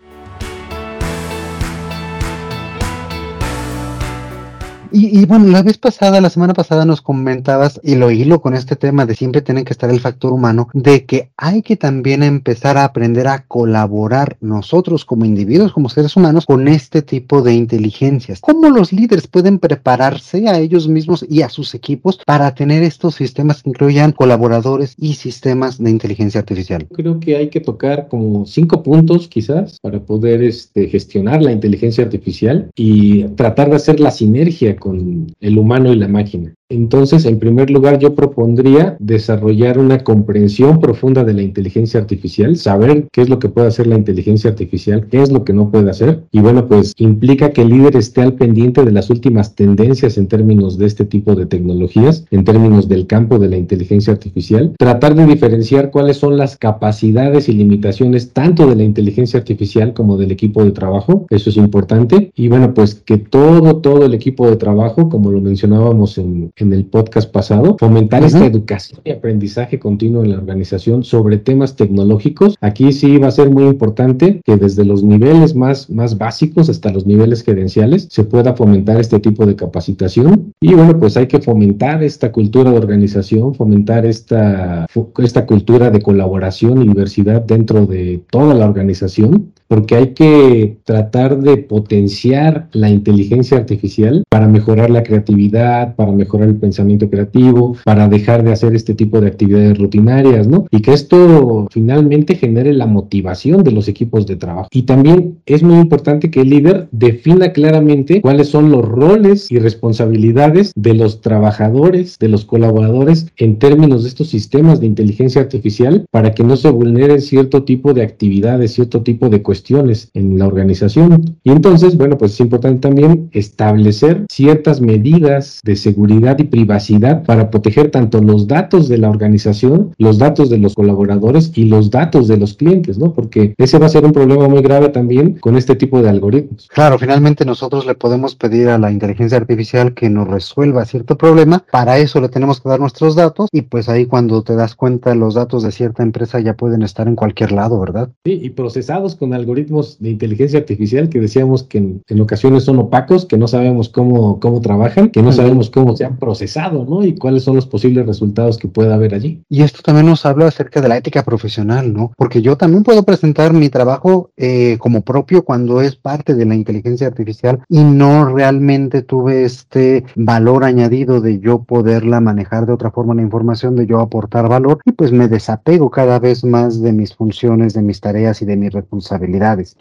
Y, 4.98 5.26
bueno, 5.26 5.48
la 5.48 5.62
vez 5.62 5.78
pasada, 5.78 6.22
la 6.22 6.30
semana 6.30 6.54
pasada 6.54 6.86
nos 6.86 7.02
comentabas, 7.02 7.82
y 7.84 7.96
lo 7.96 8.12
hilo 8.12 8.40
con 8.40 8.54
este 8.54 8.78
tema 8.78 9.06
de 9.06 9.14
siempre 9.14 9.42
tiene 9.42 9.66
que 9.66 9.74
estar 9.74 9.90
el 9.90 10.00
factor 10.00 10.32
humano, 10.32 10.70
de 10.74 11.04
que 11.04 11.32
hay 11.36 11.64
que 11.64 11.76
también 11.76 12.24
empezar 12.24 12.78
a 12.78 12.86
aprender 12.86 13.28
a 13.28 13.44
colaborar 13.46 14.38
nosotros 14.40 15.04
como 15.04 15.26
individuos, 15.26 15.74
como 15.74 15.90
seres 15.90 16.16
humanos, 16.16 16.46
con 16.46 16.70
este 16.70 17.02
tipo 17.02 17.42
de 17.42 17.54
inteligencias. 17.56 18.40
¿Cómo 18.40 18.70
los 18.70 18.94
líderes 18.94 19.28
pueden 19.28 19.60
prepararse 19.60 20.48
a 20.48 20.60
ellos 20.60 20.88
mismos 20.88 21.26
y 21.30 21.42
a 21.42 21.50
sus 21.50 21.76
equipos 21.76 22.22
para 22.26 22.56
tener 22.56 22.82
estos 22.82 23.16
sistemas 23.16 23.64
que 23.64 23.72
incluyan 23.72 24.14
colaboradores 24.14 24.96
y 24.98 25.16
sistemas 25.16 25.78
de 25.78 25.90
inteligencia 25.90 26.40
artificial? 26.40 26.88
Creo 26.94 27.20
que 27.20 27.36
hay 27.36 27.50
que 27.50 27.60
tocar 27.60 28.08
como 28.08 28.46
cinco 28.46 28.82
puntos 28.82 29.28
quizás 29.28 29.78
para 29.82 30.00
poder 30.00 30.42
este, 30.42 30.88
gestionar 30.88 31.42
la 31.42 31.52
inteligencia 31.52 32.06
artificial 32.06 32.72
y 32.78 33.26
tratar 33.36 33.70
de 33.70 33.76
hacer 33.76 34.00
la 34.00 34.12
sinergia 34.12 34.78
con 34.86 35.26
el 35.40 35.58
humano 35.58 35.92
y 35.92 35.96
la 35.96 36.08
máquina. 36.08 36.54
Entonces, 36.75 37.25
en 37.25 37.39
primer 37.39 37.69
lugar, 37.69 38.00
yo 38.00 38.16
propondría 38.16 38.98
desarrollar 39.00 39.80
una 39.80 40.04
comprensión 40.04 40.81
profunda 40.81 41.24
de 41.24 41.33
la 41.33 41.42
inteligencia 41.42 42.01
artificial, 42.01 42.57
saber 42.57 43.07
qué 43.13 43.22
es 43.22 43.30
lo 43.30 43.39
que 43.39 43.48
puede 43.48 43.68
hacer 43.68 43.88
la 43.88 43.95
inteligencia 43.95 44.50
artificial, 44.50 45.07
qué 45.10 45.22
es 45.22 45.31
lo 45.31 45.45
que 45.45 45.54
no 45.54 45.72
puede 45.72 45.89
hacer. 45.89 46.24
Y 46.31 46.42
bueno, 46.42 46.68
pues 46.68 46.94
implica 46.98 47.51
que 47.51 47.62
el 47.62 47.69
líder 47.69 47.95
esté 47.95 48.22
al 48.22 48.33
pendiente 48.33 48.83
de 48.83 48.92
las 48.92 49.10
últimas 49.10 49.56
tendencias 49.56 50.18
en 50.18 50.27
términos 50.27 50.77
de 50.77 50.86
este 50.86 51.06
tipo 51.06 51.33
de 51.33 51.45
tecnologías, 51.45 52.25
en 52.30 52.44
términos 52.44 52.89
del 52.89 53.07
campo 53.07 53.39
de 53.39 53.48
la 53.48 53.57
inteligencia 53.57 54.12
artificial, 54.12 54.74
tratar 54.77 55.16
de 55.16 55.25
diferenciar 55.25 55.92
cuáles 55.92 56.18
son 56.18 56.36
las 56.36 56.57
capacidades 56.57 57.48
y 57.48 57.54
limitaciones 57.54 58.34
tanto 58.34 58.67
de 58.67 58.75
la 58.75 58.84
inteligencia 58.84 59.39
artificial 59.39 59.94
como 59.94 60.17
del 60.17 60.32
equipo 60.32 60.63
de 60.65 60.72
trabajo. 60.72 61.25
Eso 61.29 61.50
es 61.50 61.55
importante. 61.55 62.32
Y 62.36 62.50
bueno, 62.50 62.74
pues 62.74 62.96
que 62.96 63.17
todo, 63.17 63.77
todo 63.77 64.05
el 64.05 64.13
equipo 64.13 64.50
de 64.50 64.58
trabajo, 64.58 65.08
como 65.08 65.32
lo 65.32 65.39
mencionábamos 65.39 66.17
en 66.17 66.51
el 66.74 66.86
podcast 66.86 67.31
pasado, 67.31 67.75
fomentar 67.79 68.24
esta 68.24 68.45
educación 68.45 69.01
y 69.03 69.12
aprendizaje 69.12 69.79
continuo 69.79 70.24
en 70.24 70.31
la 70.31 70.38
organización 70.38 71.03
sobre 71.03 71.38
temas 71.38 71.75
tecnológicos. 71.75 72.55
Aquí 72.62 72.91
sí 72.91 73.17
va 73.17 73.27
a 73.27 73.31
ser 73.31 73.50
muy 73.50 73.65
importante 73.65 74.41
que 74.43 74.57
desde 74.57 74.86
los 74.86 75.03
niveles 75.03 75.55
más, 75.55 75.89
más 75.89 76.17
básicos 76.17 76.69
hasta 76.69 76.91
los 76.91 77.05
niveles 77.05 77.43
gerenciales 77.43 78.07
se 78.10 78.24
pueda 78.24 78.55
fomentar 78.55 79.00
este 79.00 79.19
tipo 79.19 79.45
de 79.45 79.55
capacitación. 79.55 80.53
Y 80.62 80.74
bueno, 80.74 80.98
pues 81.00 81.17
hay 81.17 81.27
que 81.27 81.39
fomentar 81.39 82.03
esta 82.03 82.31
cultura 82.31 82.72
de 82.72 82.77
organización, 82.77 83.53
fomentar 83.55 84.05
esta, 84.05 84.86
esta 85.17 85.45
cultura 85.45 85.89
de 85.89 86.01
colaboración 86.01 86.81
y 86.81 86.88
diversidad 86.88 87.41
dentro 87.41 87.86
de 87.86 88.22
toda 88.29 88.53
la 88.53 88.65
organización 88.65 89.53
porque 89.67 89.95
hay 89.95 90.07
que 90.13 90.77
tratar 90.84 91.39
de 91.39 91.57
potenciar 91.57 92.67
la 92.72 92.89
inteligencia 92.89 93.57
artificial 93.57 94.24
para 94.29 94.48
mejorar 94.48 94.89
la 94.89 95.03
creatividad, 95.03 95.95
para 95.95 96.12
mejorar 96.12 96.50
el 96.50 96.55
pensamiento 96.55 97.10
creativo, 97.10 97.75
para 97.84 98.07
dejar 98.07 98.43
de 98.43 98.51
hacer 98.51 98.75
este 98.75 98.93
tipo 98.93 99.19
de 99.19 99.27
actividades 99.27 99.77
rutinarias, 99.77 100.48
¿no? 100.48 100.65
Y 100.72 100.81
que 100.81 100.93
esto 100.93 101.67
finalmente 101.72 102.36
genere 102.36 102.74
la 102.74 102.86
motivación 102.86 103.63
de 103.63 103.72
los 103.72 103.88
equipos 103.88 104.25
de 104.27 104.36
trabajo. 104.36 104.69
Y 104.72 104.84
también 104.84 105.39
es 105.45 105.63
muy 105.63 105.79
importante 105.79 106.29
que 106.29 106.41
el 106.41 106.50
líder 106.50 106.88
defina 106.91 107.51
claramente 107.51 108.22
cuáles 108.22 108.50
son 108.50 108.72
los 108.72 108.86
roles 108.86 109.51
y 109.51 109.60
responsabilidades 109.60 110.72
de 110.75 110.93
los 110.93 111.22
trabajadores, 111.22 112.17
de 112.19 112.29
los 112.29 112.45
colaboradores 112.45 113.27
en 113.38 113.57
términos 113.57 114.03
de 114.03 114.10
estos 114.10 114.29
sistemas 114.29 114.79
de 114.79 114.88
inteligencia 114.88 115.41
artificial 115.41 116.05
para 116.12 116.34
que 116.34 116.43
no 116.43 116.55
se 116.55 116.69
vulneren 116.69 117.22
cierto 117.22 117.63
tipo 117.63 117.93
de 117.93 118.03
actividades, 118.03 118.74
cierto 118.74 119.01
tipo 119.01 119.29
de 119.29 119.41
cuestiones 119.41 119.55
cuestiones 119.56 120.10
en 120.14 120.38
la 120.38 120.48
organización. 120.48 121.38
Y 121.46 121.52
entonces, 121.52 121.96
bueno, 121.96 122.18
pues 122.18 122.34
es 122.34 122.42
importante 122.42 122.82
también 122.82 123.30
establecer 123.32 124.26
ciertas 124.30 124.82
medidas 124.82 125.62
de 125.64 125.78
seguridad 125.78 126.38
y 126.40 126.44
privacidad 126.44 127.24
para 127.24 127.50
proteger 127.50 127.90
tanto 127.90 128.22
los 128.22 128.48
datos 128.48 128.90
de 128.90 128.98
la 128.98 129.10
organización, 129.10 129.94
los 129.98 130.18
datos 130.18 130.50
de 130.50 130.58
los 130.58 130.76
colaboradores 130.76 131.52
y 131.56 131.66
los 131.66 131.90
datos 131.90 132.28
de 132.28 132.36
los 132.36 132.56
clientes, 132.56 132.98
¿no? 132.98 133.14
Porque 133.14 133.56
ese 133.58 133.80
va 133.80 133.86
a 133.86 133.90
ser 133.96 134.04
un 134.04 134.12
problema 134.12 134.50
muy 134.50 134.62
grave 134.62 134.90
también 134.90 135.36
con 135.40 135.56
este 135.56 135.76
tipo 135.76 136.02
de 136.02 136.10
algoritmos. 136.10 136.68
Claro, 136.68 137.00
finalmente 137.00 137.46
nosotros 137.46 137.86
le 137.86 137.96
podemos 137.96 138.36
pedir 138.36 138.68
a 138.68 138.78
la 138.78 138.92
inteligencia 138.92 139.38
artificial 139.38 139.94
que 139.94 140.10
nos 140.10 140.28
resuelva 140.28 140.84
cierto 140.84 141.18
problema, 141.18 141.64
para 141.72 141.98
eso 141.98 142.20
le 142.20 142.28
tenemos 142.28 142.60
que 142.60 142.68
dar 142.68 142.82
nuestros 142.82 143.16
datos 143.16 143.48
y 143.54 143.62
pues 143.62 143.88
ahí 143.88 144.06
cuando 144.06 144.44
te 144.44 144.56
das 144.56 144.76
cuenta 144.76 145.16
los 145.16 145.36
datos 145.36 145.64
de 145.64 145.72
cierta 145.72 146.04
empresa 146.04 146.42
ya 146.42 146.56
pueden 146.56 146.82
estar 146.82 147.08
en 147.08 147.16
cualquier 147.16 147.54
lado, 147.54 147.80
¿verdad? 147.80 148.10
Sí, 148.26 148.40
y 148.44 148.50
procesados 148.50 149.16
con 149.16 149.34
algoritmos 149.34 149.45
de 149.46 150.10
inteligencia 150.10 150.60
artificial 150.60 151.10
que 151.10 151.20
decíamos 151.20 151.64
que 151.64 151.78
en, 151.78 152.22
ocasiones 152.22 152.64
son 152.64 152.80
opacos, 152.80 153.25
que 153.25 153.38
no 153.38 153.48
sabemos 153.48 153.90
cómo, 153.90 154.40
cómo 154.40 154.62
trabajan, 154.62 155.10
que 155.10 155.22
no 155.22 155.32
sabemos 155.32 155.70
cómo 155.70 155.96
se 155.96 156.06
han 156.06 156.18
procesado, 156.18 156.86
¿no? 156.86 157.04
Y 157.04 157.16
cuáles 157.16 157.44
son 157.44 157.56
los 157.56 157.66
posibles 157.66 158.06
resultados 158.06 158.58
que 158.58 158.68
pueda 158.68 158.96
haber 158.96 159.14
allí. 159.14 159.42
Y 159.50 159.62
esto 159.62 159.82
también 159.84 160.08
nos 160.08 160.25
habla 160.25 160.48
acerca 160.48 160.82
de 160.82 160.90
la 160.90 160.98
ética 160.98 161.24
profesional, 161.24 161.94
¿no? 161.94 162.12
Porque 162.18 162.42
yo 162.42 162.58
también 162.58 162.84
puedo 162.84 163.04
presentar 163.04 163.54
mi 163.54 163.70
trabajo 163.70 164.32
eh, 164.38 164.78
como 164.80 165.02
propio 165.02 165.44
cuando 165.44 165.82
es 165.82 165.96
parte 165.96 166.34
de 166.34 166.46
la 166.46 166.56
inteligencia 166.56 167.08
artificial 167.08 167.60
y 167.70 167.84
no 167.84 168.25
realmente 168.34 169.02
tuve 169.02 169.46
este 169.46 170.06
valor 170.16 170.64
añadido 170.64 171.22
de 171.22 171.40
yo 171.40 171.64
poderla 171.64 172.20
manejar 172.22 172.66
de 172.66 172.74
otra 172.74 172.92
forma 172.92 173.14
la 173.14 173.22
información, 173.22 173.75
de 173.75 173.88
yo 173.88 174.00
aportar 174.00 174.50
valor 174.50 174.80
y 174.86 174.92
pues 174.92 175.12
me 175.12 175.28
desapego 175.28 175.90
cada 175.90 176.20
vez 176.20 176.44
más 176.44 176.82
de 176.82 176.92
mis 176.92 177.16
funciones, 177.16 177.74
de 177.74 177.82
mis 177.82 178.02
tareas 178.02 178.42
y 178.42 178.46
de 178.46 178.58
mis 178.58 178.74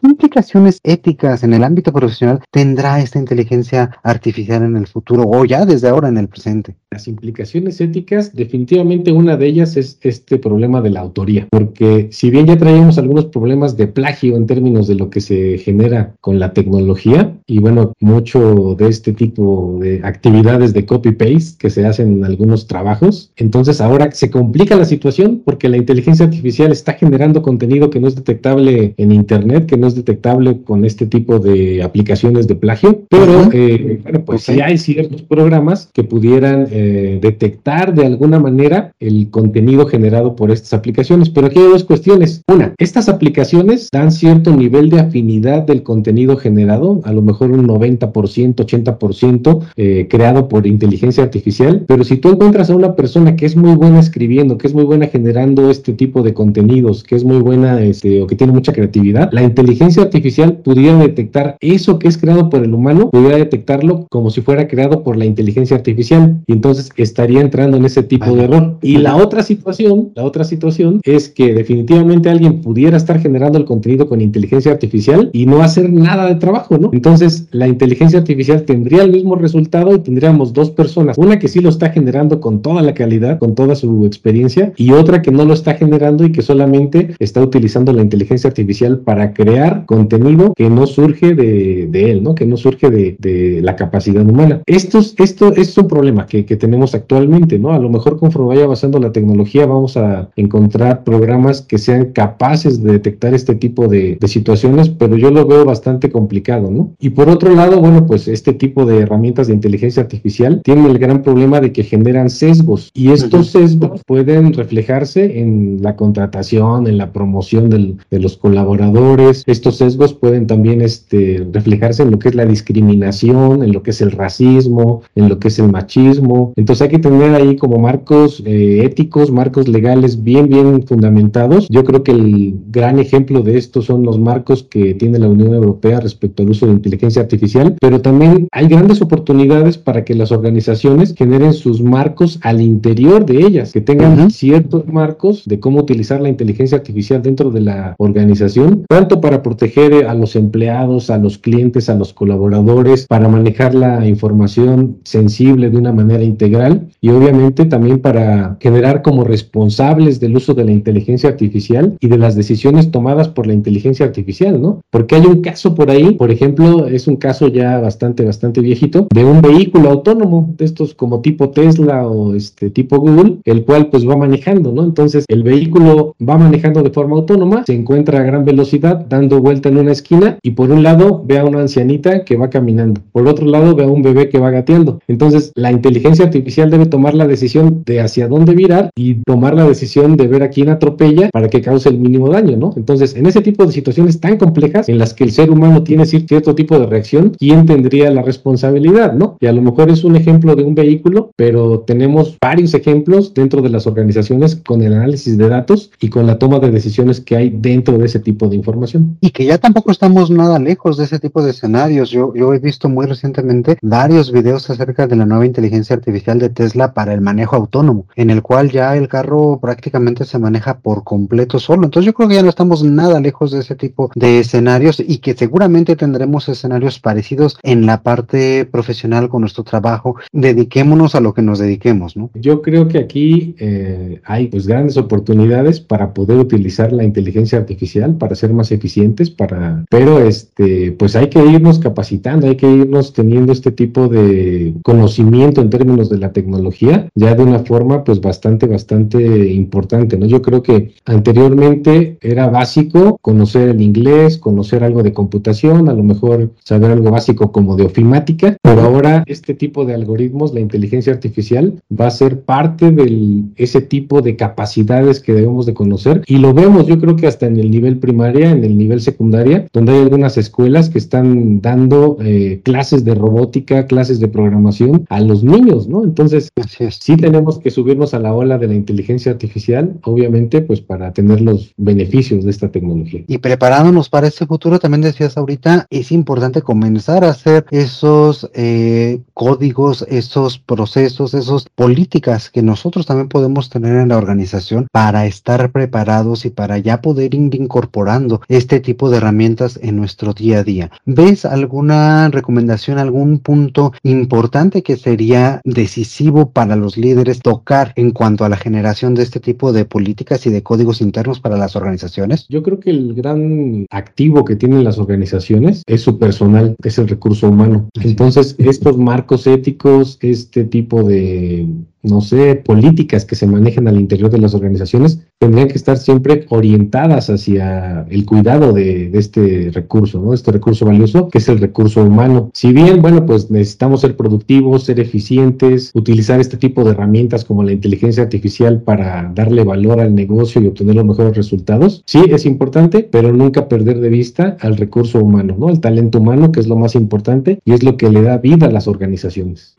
¿Qué 0.00 0.08
implicaciones 0.08 0.80
éticas 0.82 1.44
en 1.44 1.54
el 1.54 1.64
ámbito 1.64 1.92
profesional 1.92 2.42
tendrá 2.50 3.00
esta 3.00 3.18
inteligencia 3.18 3.98
artificial 4.02 4.62
en 4.62 4.76
el 4.76 4.86
futuro 4.86 5.24
o 5.26 5.44
ya 5.44 5.64
desde 5.64 5.88
ahora 5.88 6.08
en 6.08 6.18
el 6.18 6.28
presente? 6.28 6.76
Las 6.94 7.08
implicaciones 7.08 7.80
éticas, 7.80 8.36
definitivamente 8.36 9.10
una 9.10 9.36
de 9.36 9.48
ellas 9.48 9.76
es 9.76 9.98
este 10.02 10.38
problema 10.38 10.80
de 10.80 10.90
la 10.90 11.00
autoría, 11.00 11.48
porque 11.50 12.06
si 12.12 12.30
bien 12.30 12.46
ya 12.46 12.56
traíamos 12.56 12.98
algunos 12.98 13.24
problemas 13.24 13.76
de 13.76 13.88
plagio 13.88 14.36
en 14.36 14.46
términos 14.46 14.86
de 14.86 14.94
lo 14.94 15.10
que 15.10 15.20
se 15.20 15.58
genera 15.58 16.14
con 16.20 16.38
la 16.38 16.52
tecnología, 16.52 17.34
y 17.48 17.58
bueno, 17.58 17.94
mucho 17.98 18.76
de 18.78 18.86
este 18.86 19.12
tipo 19.12 19.78
de 19.80 20.02
actividades 20.04 20.72
de 20.72 20.86
copy-paste 20.86 21.58
que 21.58 21.68
se 21.68 21.84
hacen 21.84 22.12
en 22.12 22.24
algunos 22.24 22.68
trabajos, 22.68 23.32
entonces 23.34 23.80
ahora 23.80 24.12
se 24.12 24.30
complica 24.30 24.76
la 24.76 24.84
situación 24.84 25.42
porque 25.44 25.68
la 25.68 25.78
inteligencia 25.78 26.26
artificial 26.26 26.70
está 26.70 26.92
generando 26.92 27.42
contenido 27.42 27.90
que 27.90 27.98
no 27.98 28.06
es 28.06 28.14
detectable 28.14 28.94
en 28.98 29.10
Internet, 29.10 29.66
que 29.66 29.76
no 29.76 29.88
es 29.88 29.96
detectable 29.96 30.62
con 30.62 30.84
este 30.84 31.06
tipo 31.06 31.40
de 31.40 31.82
aplicaciones 31.82 32.46
de 32.46 32.54
plagio, 32.54 33.02
pero 33.10 33.50
eh, 33.52 33.98
bueno, 34.04 34.24
pues 34.24 34.42
sí 34.42 34.60
hay 34.60 34.78
ciertos 34.78 35.22
programas 35.22 35.90
que 35.92 36.04
pudieran 36.04 36.68
eh, 36.70 36.83
detectar 37.20 37.94
de 37.94 38.06
alguna 38.06 38.38
manera 38.38 38.92
el 39.00 39.30
contenido 39.30 39.86
generado 39.86 40.36
por 40.36 40.50
estas 40.50 40.72
aplicaciones. 40.74 41.30
Pero 41.30 41.48
aquí 41.48 41.58
hay 41.58 41.68
dos 41.68 41.84
cuestiones. 41.84 42.42
Una, 42.48 42.74
estas 42.78 43.08
aplicaciones 43.08 43.88
dan 43.92 44.12
cierto 44.12 44.54
nivel 44.54 44.90
de 44.90 45.00
afinidad 45.00 45.62
del 45.62 45.82
contenido 45.82 46.36
generado, 46.36 47.00
a 47.04 47.12
lo 47.12 47.22
mejor 47.22 47.50
un 47.50 47.66
90%, 47.66 48.54
80% 48.54 49.60
eh, 49.76 50.06
creado 50.08 50.48
por 50.48 50.66
inteligencia 50.66 51.22
artificial, 51.22 51.84
pero 51.86 52.04
si 52.04 52.16
tú 52.16 52.30
encuentras 52.30 52.70
a 52.70 52.76
una 52.76 52.96
persona 52.96 53.36
que 53.36 53.46
es 53.46 53.56
muy 53.56 53.74
buena 53.74 54.00
escribiendo, 54.00 54.58
que 54.58 54.66
es 54.66 54.74
muy 54.74 54.84
buena 54.84 55.06
generando 55.06 55.70
este 55.70 55.92
tipo 55.92 56.22
de 56.22 56.34
contenidos, 56.34 57.02
que 57.04 57.16
es 57.16 57.24
muy 57.24 57.38
buena 57.38 57.80
este, 57.80 58.22
o 58.22 58.26
que 58.26 58.36
tiene 58.36 58.52
mucha 58.52 58.72
creatividad, 58.72 59.30
la 59.32 59.42
inteligencia 59.42 60.02
artificial 60.02 60.56
pudiera 60.56 60.98
detectar 60.98 61.56
eso 61.60 61.98
que 61.98 62.08
es 62.08 62.18
creado 62.18 62.50
por 62.50 62.62
el 62.64 62.74
humano, 62.74 63.10
pudiera 63.10 63.36
detectarlo 63.36 64.06
como 64.10 64.30
si 64.30 64.40
fuera 64.40 64.68
creado 64.68 65.02
por 65.02 65.16
la 65.16 65.24
inteligencia 65.24 65.76
artificial 65.76 66.42
y 66.46 66.52
entonces 66.52 66.73
estaría 66.96 67.40
entrando 67.40 67.76
en 67.76 67.84
ese 67.84 68.02
tipo 68.02 68.34
de 68.34 68.44
error. 68.44 68.78
Y 68.82 68.98
la 68.98 69.16
otra 69.16 69.42
situación, 69.42 70.10
la 70.14 70.24
otra 70.24 70.44
situación 70.44 71.00
es 71.04 71.28
que 71.28 71.54
definitivamente 71.54 72.30
alguien 72.30 72.60
pudiera 72.60 72.96
estar 72.96 73.20
generando 73.20 73.58
el 73.58 73.64
contenido 73.64 74.08
con 74.08 74.20
inteligencia 74.20 74.72
artificial 74.72 75.30
y 75.32 75.46
no 75.46 75.62
hacer 75.62 75.92
nada 75.92 76.26
de 76.26 76.36
trabajo, 76.36 76.78
¿no? 76.78 76.90
Entonces 76.92 77.46
la 77.50 77.68
inteligencia 77.68 78.18
artificial 78.18 78.62
tendría 78.62 79.02
el 79.02 79.12
mismo 79.12 79.36
resultado 79.36 79.94
y 79.94 79.98
tendríamos 79.98 80.52
dos 80.52 80.70
personas, 80.70 81.18
una 81.18 81.38
que 81.38 81.48
sí 81.48 81.60
lo 81.60 81.68
está 81.68 81.90
generando 81.90 82.40
con 82.40 82.62
toda 82.62 82.82
la 82.82 82.94
calidad, 82.94 83.38
con 83.38 83.54
toda 83.54 83.74
su 83.74 84.06
experiencia 84.06 84.72
y 84.76 84.92
otra 84.92 85.22
que 85.22 85.30
no 85.30 85.44
lo 85.44 85.54
está 85.54 85.74
generando 85.74 86.24
y 86.24 86.32
que 86.32 86.42
solamente 86.42 87.14
está 87.18 87.40
utilizando 87.40 87.92
la 87.92 88.02
inteligencia 88.02 88.48
artificial 88.48 89.00
para 89.00 89.32
crear 89.32 89.84
contenido 89.86 90.52
que 90.54 90.70
no 90.70 90.86
surge 90.86 91.34
de, 91.34 92.10
él, 92.10 92.22
¿no? 92.22 92.34
Que 92.34 92.46
no 92.46 92.56
surge 92.56 92.90
de, 92.90 93.60
la 93.62 93.76
capacidad 93.76 94.26
humana. 94.26 94.62
Esto, 94.66 95.00
esto, 95.18 95.54
es 95.54 95.76
un 95.78 95.88
problema 95.88 96.26
que, 96.26 96.44
tenemos 96.56 96.94
actualmente, 96.94 97.58
¿no? 97.58 97.72
A 97.72 97.78
lo 97.78 97.88
mejor 97.88 98.18
conforme 98.18 98.48
vaya 98.48 98.64
avanzando 98.64 98.98
la 98.98 99.12
tecnología 99.12 99.66
vamos 99.66 99.96
a 99.96 100.30
encontrar 100.36 101.04
programas 101.04 101.62
que 101.62 101.78
sean 101.78 102.12
capaces 102.12 102.82
de 102.82 102.92
detectar 102.92 103.34
este 103.34 103.54
tipo 103.54 103.88
de, 103.88 104.16
de 104.20 104.28
situaciones, 104.28 104.88
pero 104.88 105.16
yo 105.16 105.30
lo 105.30 105.46
veo 105.46 105.64
bastante 105.64 106.10
complicado, 106.10 106.70
¿no? 106.70 106.92
Y 106.98 107.10
por 107.10 107.28
otro 107.28 107.54
lado, 107.54 107.80
bueno, 107.80 108.06
pues 108.06 108.28
este 108.28 108.52
tipo 108.52 108.86
de 108.86 108.98
herramientas 108.98 109.46
de 109.46 109.54
inteligencia 109.54 110.02
artificial 110.02 110.60
tienen 110.62 110.86
el 110.86 110.98
gran 110.98 111.22
problema 111.22 111.60
de 111.60 111.72
que 111.72 111.84
generan 111.84 112.30
sesgos 112.30 112.90
y 112.94 113.10
estos 113.10 113.48
sesgos 113.48 114.02
pueden 114.06 114.52
reflejarse 114.52 115.40
en 115.40 115.78
la 115.82 115.96
contratación, 115.96 116.86
en 116.86 116.98
la 116.98 117.12
promoción 117.12 117.70
de 117.70 118.18
los 118.18 118.36
colaboradores. 118.36 119.44
Estos 119.46 119.76
sesgos 119.76 120.14
pueden 120.14 120.46
también 120.46 120.80
este, 120.80 121.46
reflejarse 121.52 122.02
en 122.02 122.10
lo 122.10 122.18
que 122.18 122.28
es 122.28 122.34
la 122.34 122.46
discriminación, 122.46 123.62
en 123.62 123.72
lo 123.72 123.82
que 123.82 123.90
es 123.90 124.00
el 124.00 124.12
racismo, 124.12 125.02
en 125.14 125.28
lo 125.28 125.38
que 125.38 125.48
es 125.48 125.58
el 125.58 125.70
machismo. 125.70 126.43
Entonces 126.56 126.82
hay 126.82 126.88
que 126.88 126.98
tener 126.98 127.34
ahí 127.34 127.56
como 127.56 127.78
marcos 127.78 128.42
eh, 128.44 128.82
éticos, 128.84 129.30
marcos 129.30 129.68
legales 129.68 130.22
bien, 130.22 130.48
bien 130.48 130.86
fundamentados. 130.86 131.66
Yo 131.68 131.84
creo 131.84 132.02
que 132.02 132.12
el 132.12 132.54
gran 132.70 132.98
ejemplo 132.98 133.42
de 133.42 133.56
esto 133.56 133.82
son 133.82 134.04
los 134.04 134.18
marcos 134.18 134.62
que 134.62 134.94
tiene 134.94 135.18
la 135.18 135.28
Unión 135.28 135.54
Europea 135.54 136.00
respecto 136.00 136.42
al 136.42 136.50
uso 136.50 136.66
de 136.66 136.72
inteligencia 136.72 137.22
artificial, 137.22 137.76
pero 137.80 138.00
también 138.00 138.48
hay 138.52 138.68
grandes 138.68 139.02
oportunidades 139.02 139.78
para 139.78 140.04
que 140.04 140.14
las 140.14 140.32
organizaciones 140.32 141.14
generen 141.16 141.52
sus 141.52 141.82
marcos 141.82 142.38
al 142.42 142.60
interior 142.60 143.24
de 143.24 143.38
ellas, 143.38 143.72
que 143.72 143.80
tengan 143.80 144.30
ciertos 144.30 144.86
marcos 144.86 145.44
de 145.46 145.60
cómo 145.60 145.80
utilizar 145.80 146.20
la 146.20 146.28
inteligencia 146.28 146.78
artificial 146.78 147.22
dentro 147.22 147.50
de 147.50 147.60
la 147.60 147.94
organización, 147.98 148.84
tanto 148.88 149.20
para 149.20 149.42
proteger 149.42 150.06
a 150.06 150.14
los 150.14 150.36
empleados, 150.36 151.10
a 151.10 151.18
los 151.18 151.38
clientes, 151.38 151.88
a 151.88 151.94
los 151.94 152.12
colaboradores, 152.12 153.06
para 153.06 153.28
manejar 153.28 153.74
la 153.74 154.06
información 154.06 154.98
sensible 155.04 155.70
de 155.70 155.76
una 155.76 155.92
manera 155.92 156.22
integral 156.34 156.88
y 157.00 157.10
obviamente 157.10 157.64
también 157.64 158.00
para 158.00 158.56
generar 158.60 159.02
como 159.02 159.24
responsables 159.24 160.20
del 160.20 160.36
uso 160.36 160.52
de 160.54 160.64
la 160.64 160.72
inteligencia 160.72 161.30
artificial 161.30 161.96
y 162.00 162.08
de 162.08 162.18
las 162.18 162.34
decisiones 162.34 162.90
tomadas 162.90 163.28
por 163.28 163.46
la 163.46 163.54
inteligencia 163.54 164.04
artificial, 164.06 164.60
¿no? 164.60 164.80
Porque 164.90 165.16
hay 165.16 165.26
un 165.26 165.40
caso 165.40 165.74
por 165.74 165.90
ahí, 165.90 166.12
por 166.12 166.30
ejemplo, 166.30 166.86
es 166.86 167.06
un 167.06 167.16
caso 167.16 167.48
ya 167.48 167.78
bastante, 167.78 168.24
bastante 168.24 168.60
viejito, 168.60 169.06
de 169.14 169.24
un 169.24 169.40
vehículo 169.40 169.90
autónomo, 169.90 170.54
de 170.58 170.64
estos 170.64 170.94
como 170.94 171.20
tipo 171.20 171.50
Tesla 171.50 172.06
o 172.06 172.34
este 172.34 172.70
tipo 172.70 172.98
Google, 172.98 173.38
el 173.44 173.64
cual 173.64 173.88
pues 173.90 174.08
va 174.08 174.16
manejando, 174.16 174.72
¿no? 174.72 174.82
Entonces 174.82 175.24
el 175.28 175.42
vehículo 175.42 176.14
va 176.20 176.36
manejando 176.36 176.82
de 176.82 176.90
forma 176.90 177.16
autónoma, 177.16 177.64
se 177.66 177.74
encuentra 177.74 178.18
a 178.18 178.22
gran 178.22 178.44
velocidad 178.44 179.06
dando 179.08 179.40
vuelta 179.40 179.68
en 179.68 179.78
una 179.78 179.92
esquina 179.92 180.38
y 180.42 180.50
por 180.52 180.70
un 180.70 180.82
lado 180.82 181.22
ve 181.24 181.38
a 181.38 181.44
una 181.44 181.60
ancianita 181.60 182.24
que 182.24 182.36
va 182.36 182.50
caminando, 182.50 183.00
por 183.12 183.26
otro 183.28 183.46
lado 183.46 183.74
ve 183.74 183.84
a 183.84 183.88
un 183.88 184.02
bebé 184.02 184.28
que 184.28 184.38
va 184.38 184.50
gateando. 184.50 184.98
Entonces 185.08 185.52
la 185.54 185.70
inteligencia 185.70 186.23
artificial 186.24 186.70
debe 186.70 186.86
tomar 186.86 187.14
la 187.14 187.26
decisión 187.26 187.82
de 187.84 188.00
hacia 188.00 188.28
dónde 188.28 188.54
virar 188.54 188.90
y 188.96 189.14
tomar 189.26 189.54
la 189.54 189.66
decisión 189.66 190.16
de 190.16 190.28
ver 190.28 190.42
a 190.42 190.50
quién 190.50 190.68
atropella 190.68 191.30
para 191.32 191.48
que 191.48 191.60
cause 191.60 191.88
el 191.88 191.98
mínimo 191.98 192.28
daño, 192.28 192.56
¿no? 192.56 192.72
Entonces 192.76 193.14
en 193.16 193.26
ese 193.26 193.40
tipo 193.40 193.64
de 193.66 193.72
situaciones 193.72 194.20
tan 194.20 194.36
complejas 194.36 194.88
en 194.88 194.98
las 194.98 195.14
que 195.14 195.24
el 195.24 195.32
ser 195.32 195.50
humano 195.50 195.82
tiene 195.82 196.06
cierto 196.06 196.54
tipo 196.54 196.78
de 196.78 196.86
reacción, 196.86 197.34
¿quién 197.38 197.66
tendría 197.66 198.10
la 198.10 198.22
responsabilidad, 198.22 199.12
no? 199.12 199.36
Y 199.40 199.46
a 199.46 199.52
lo 199.52 199.62
mejor 199.62 199.90
es 199.90 200.04
un 200.04 200.16
ejemplo 200.16 200.54
de 200.54 200.64
un 200.64 200.74
vehículo, 200.74 201.30
pero 201.36 201.80
tenemos 201.80 202.36
varios 202.40 202.74
ejemplos 202.74 203.34
dentro 203.34 203.62
de 203.62 203.70
las 203.70 203.86
organizaciones 203.86 204.56
con 204.56 204.82
el 204.82 204.94
análisis 204.94 205.36
de 205.38 205.48
datos 205.48 205.90
y 206.00 206.08
con 206.08 206.26
la 206.26 206.38
toma 206.38 206.58
de 206.58 206.70
decisiones 206.70 207.20
que 207.20 207.36
hay 207.36 207.50
dentro 207.50 207.98
de 207.98 208.06
ese 208.06 208.20
tipo 208.20 208.48
de 208.48 208.56
información. 208.56 209.16
Y 209.20 209.30
que 209.30 209.44
ya 209.44 209.58
tampoco 209.58 209.90
estamos 209.90 210.30
nada 210.30 210.58
lejos 210.58 210.96
de 210.96 211.04
ese 211.04 211.18
tipo 211.18 211.42
de 211.42 211.50
escenarios. 211.50 212.10
Yo, 212.10 212.32
yo 212.34 212.54
he 212.54 212.58
visto 212.58 212.88
muy 212.88 213.06
recientemente 213.06 213.76
varios 213.82 214.32
videos 214.32 214.68
acerca 214.70 215.06
de 215.06 215.16
la 215.16 215.26
nueva 215.26 215.46
inteligencia 215.46 215.94
artificial 215.96 216.13
artificial 216.14 216.38
de 216.38 216.48
Tesla 216.48 216.94
para 216.94 217.12
el 217.12 217.20
manejo 217.20 217.56
autónomo, 217.56 218.06
en 218.14 218.30
el 218.30 218.40
cual 218.40 218.70
ya 218.70 218.96
el 218.96 219.08
carro 219.08 219.58
prácticamente 219.60 220.24
se 220.24 220.38
maneja 220.38 220.78
por 220.78 221.02
completo 221.02 221.58
solo. 221.58 221.84
Entonces 221.84 222.06
yo 222.06 222.14
creo 222.14 222.28
que 222.28 222.36
ya 222.36 222.42
no 222.42 222.48
estamos 222.48 222.84
nada 222.84 223.20
lejos 223.20 223.50
de 223.50 223.60
ese 223.60 223.74
tipo 223.74 224.10
de 224.14 224.38
escenarios 224.38 225.00
y 225.00 225.18
que 225.18 225.34
seguramente 225.34 225.96
tendremos 225.96 226.48
escenarios 226.48 227.00
parecidos 227.00 227.58
en 227.62 227.86
la 227.86 228.02
parte 228.02 228.64
profesional 228.64 229.28
con 229.28 229.40
nuestro 229.40 229.64
trabajo. 229.64 230.16
Dediquémonos 230.32 231.14
a 231.14 231.20
lo 231.20 231.34
que 231.34 231.42
nos 231.42 231.58
dediquemos, 231.58 232.16
¿no? 232.16 232.30
Yo 232.34 232.62
creo 232.62 232.86
que 232.86 232.98
aquí 232.98 233.56
eh, 233.58 234.20
hay 234.24 234.46
pues 234.46 234.66
grandes 234.66 234.96
oportunidades 234.96 235.80
para 235.80 236.14
poder 236.14 236.38
utilizar 236.38 236.92
la 236.92 237.04
inteligencia 237.04 237.58
artificial 237.58 238.16
para 238.16 238.36
ser 238.36 238.52
más 238.52 238.70
eficientes, 238.70 239.30
para, 239.30 239.84
pero 239.90 240.20
este, 240.20 240.92
pues 240.92 241.16
hay 241.16 241.28
que 241.28 241.44
irnos 241.44 241.80
capacitando, 241.80 242.46
hay 242.46 242.56
que 242.56 242.70
irnos 242.70 243.12
teniendo 243.12 243.52
este 243.52 243.72
tipo 243.72 244.08
de 244.08 244.74
conocimiento 244.82 245.60
en 245.60 245.70
términos 245.70 246.03
de 246.08 246.18
la 246.18 246.32
tecnología, 246.32 247.08
ya 247.14 247.34
de 247.34 247.42
una 247.42 247.60
forma 247.60 248.04
pues 248.04 248.20
bastante, 248.20 248.66
bastante 248.66 249.52
importante, 249.52 250.16
¿no? 250.16 250.26
Yo 250.26 250.42
creo 250.42 250.62
que 250.62 250.94
anteriormente 251.04 252.18
era 252.20 252.48
básico 252.48 253.18
conocer 253.20 253.70
el 253.70 253.80
inglés, 253.80 254.38
conocer 254.38 254.84
algo 254.84 255.02
de 255.02 255.12
computación, 255.12 255.88
a 255.88 255.92
lo 255.92 256.02
mejor 256.02 256.50
saber 256.62 256.90
algo 256.90 257.10
básico 257.10 257.52
como 257.52 257.76
de 257.76 257.84
ofimática, 257.84 258.56
pero 258.62 258.82
ahora 258.82 259.24
este 259.26 259.54
tipo 259.54 259.84
de 259.84 259.94
algoritmos, 259.94 260.54
la 260.54 260.60
inteligencia 260.60 261.12
artificial, 261.12 261.80
va 261.90 262.06
a 262.06 262.10
ser 262.10 262.42
parte 262.42 262.90
de 262.90 263.42
ese 263.56 263.80
tipo 263.80 264.22
de 264.22 264.36
capacidades 264.36 265.20
que 265.20 265.32
debemos 265.32 265.66
de 265.66 265.74
conocer 265.74 266.22
y 266.26 266.38
lo 266.38 266.52
vemos 266.52 266.86
yo 266.86 266.98
creo 266.98 267.16
que 267.16 267.26
hasta 267.26 267.46
en 267.46 267.58
el 267.58 267.70
nivel 267.70 267.98
primaria, 267.98 268.50
en 268.50 268.64
el 268.64 268.76
nivel 268.76 269.00
secundaria, 269.00 269.66
donde 269.72 269.92
hay 269.92 270.02
algunas 270.02 270.36
escuelas 270.38 270.88
que 270.88 270.98
están 270.98 271.60
dando 271.60 272.16
eh, 272.20 272.60
clases 272.62 273.04
de 273.04 273.14
robótica, 273.14 273.86
clases 273.86 274.20
de 274.20 274.28
programación 274.28 275.04
a 275.08 275.20
los 275.20 275.44
niños, 275.44 275.88
¿no? 275.88 275.93
Entonces, 276.02 276.50
sí 276.90 277.16
tenemos 277.16 277.58
que 277.58 277.70
subirnos 277.70 278.14
a 278.14 278.18
la 278.18 278.34
ola 278.34 278.58
de 278.58 278.66
la 278.66 278.74
inteligencia 278.74 279.30
artificial, 279.30 279.98
obviamente, 280.02 280.62
pues 280.62 280.80
para 280.80 281.12
tener 281.12 281.40
los 281.40 281.72
beneficios 281.76 282.44
de 282.44 282.50
esta 282.50 282.70
tecnología. 282.70 283.22
Y 283.28 283.38
preparándonos 283.38 284.08
para 284.08 284.26
este 284.26 284.46
futuro, 284.46 284.78
también 284.78 285.02
decías 285.02 285.36
ahorita, 285.36 285.86
es 285.90 286.10
importante 286.10 286.62
comenzar 286.62 287.24
a 287.24 287.30
hacer 287.30 287.66
esos 287.70 288.50
eh, 288.54 289.20
códigos, 289.34 290.04
esos 290.08 290.58
procesos, 290.58 291.34
esas 291.34 291.66
políticas 291.74 292.50
que 292.50 292.62
nosotros 292.62 293.06
también 293.06 293.28
podemos 293.28 293.68
tener 293.68 293.96
en 293.96 294.08
la 294.08 294.16
organización 294.16 294.86
para 294.90 295.26
estar 295.26 295.70
preparados 295.70 296.44
y 296.44 296.50
para 296.50 296.78
ya 296.78 297.00
poder 297.00 297.34
ir 297.34 297.54
incorporando 297.54 298.40
este 298.48 298.80
tipo 298.80 299.10
de 299.10 299.18
herramientas 299.18 299.78
en 299.82 299.96
nuestro 299.96 300.32
día 300.32 300.58
a 300.58 300.64
día. 300.64 300.90
¿Ves 301.04 301.44
alguna 301.44 302.28
recomendación, 302.30 302.98
algún 302.98 303.38
punto 303.38 303.92
importante 304.02 304.82
que 304.82 304.96
sería 304.96 305.60
decisivo 305.84 306.50
para 306.50 306.76
los 306.76 306.96
líderes 306.96 307.40
tocar 307.40 307.92
en 307.96 308.10
cuanto 308.10 308.44
a 308.44 308.48
la 308.48 308.56
generación 308.56 309.14
de 309.14 309.22
este 309.22 309.38
tipo 309.38 309.72
de 309.72 309.84
políticas 309.84 310.46
y 310.46 310.50
de 310.50 310.62
códigos 310.62 311.02
internos 311.02 311.40
para 311.40 311.58
las 311.58 311.76
organizaciones? 311.76 312.46
Yo 312.48 312.62
creo 312.62 312.80
que 312.80 312.90
el 312.90 313.12
gran 313.12 313.86
activo 313.90 314.46
que 314.46 314.56
tienen 314.56 314.82
las 314.82 314.98
organizaciones 314.98 315.82
es 315.86 316.00
su 316.00 316.18
personal, 316.18 316.74
es 316.82 316.96
el 316.98 317.08
recurso 317.08 317.48
humano. 317.48 317.88
Entonces, 318.02 318.56
estos 318.58 318.96
marcos 318.96 319.46
éticos, 319.46 320.16
este 320.22 320.64
tipo 320.64 321.02
de 321.02 321.68
no 322.04 322.20
sé, 322.20 322.54
políticas 322.56 323.24
que 323.24 323.34
se 323.34 323.46
manejen 323.46 323.88
al 323.88 323.98
interior 323.98 324.30
de 324.30 324.38
las 324.38 324.54
organizaciones 324.54 325.20
tendrían 325.38 325.68
que 325.68 325.74
estar 325.74 325.96
siempre 325.96 326.46
orientadas 326.48 327.28
hacia 327.28 328.06
el 328.08 328.24
cuidado 328.24 328.72
de, 328.72 329.10
este 329.14 329.70
recurso, 329.72 330.20
¿no? 330.20 330.32
Este 330.32 330.52
recurso 330.52 330.86
valioso 330.86 331.28
que 331.28 331.38
es 331.38 331.48
el 331.48 331.58
recurso 331.58 332.02
humano. 332.02 332.50
Si 332.54 332.72
bien, 332.72 333.02
bueno, 333.02 333.26
pues 333.26 333.50
necesitamos 333.50 334.00
ser 334.00 334.16
productivos, 334.16 334.84
ser 334.84 335.00
eficientes, 335.00 335.90
utilizar 335.94 336.40
este 336.40 336.56
tipo 336.56 336.84
de 336.84 336.92
herramientas 336.92 337.44
como 337.44 337.62
la 337.62 337.72
inteligencia 337.72 338.22
artificial 338.22 338.82
para 338.82 339.30
darle 339.34 339.64
valor 339.64 340.00
al 340.00 340.14
negocio 340.14 340.62
y 340.62 340.66
obtener 340.66 340.94
los 340.94 341.04
mejores 341.04 341.36
resultados, 341.36 342.02
sí 342.06 342.22
es 342.28 342.46
importante, 342.46 343.08
pero 343.10 343.32
nunca 343.32 343.68
perder 343.68 344.00
de 344.00 344.08
vista 344.08 344.56
al 344.60 344.76
recurso 344.76 345.18
humano, 345.18 345.56
¿no? 345.58 345.68
El 345.68 345.80
talento 345.80 346.18
humano, 346.18 346.52
que 346.52 346.60
es 346.60 346.66
lo 346.66 346.76
más 346.76 346.94
importante 346.94 347.60
y 347.64 347.72
es 347.72 347.82
lo 347.82 347.96
que 347.96 348.10
le 348.10 348.22
da 348.22 348.38
vida 348.38 348.66
a 348.66 348.70
las 348.70 348.88
organizaciones. 348.88 349.76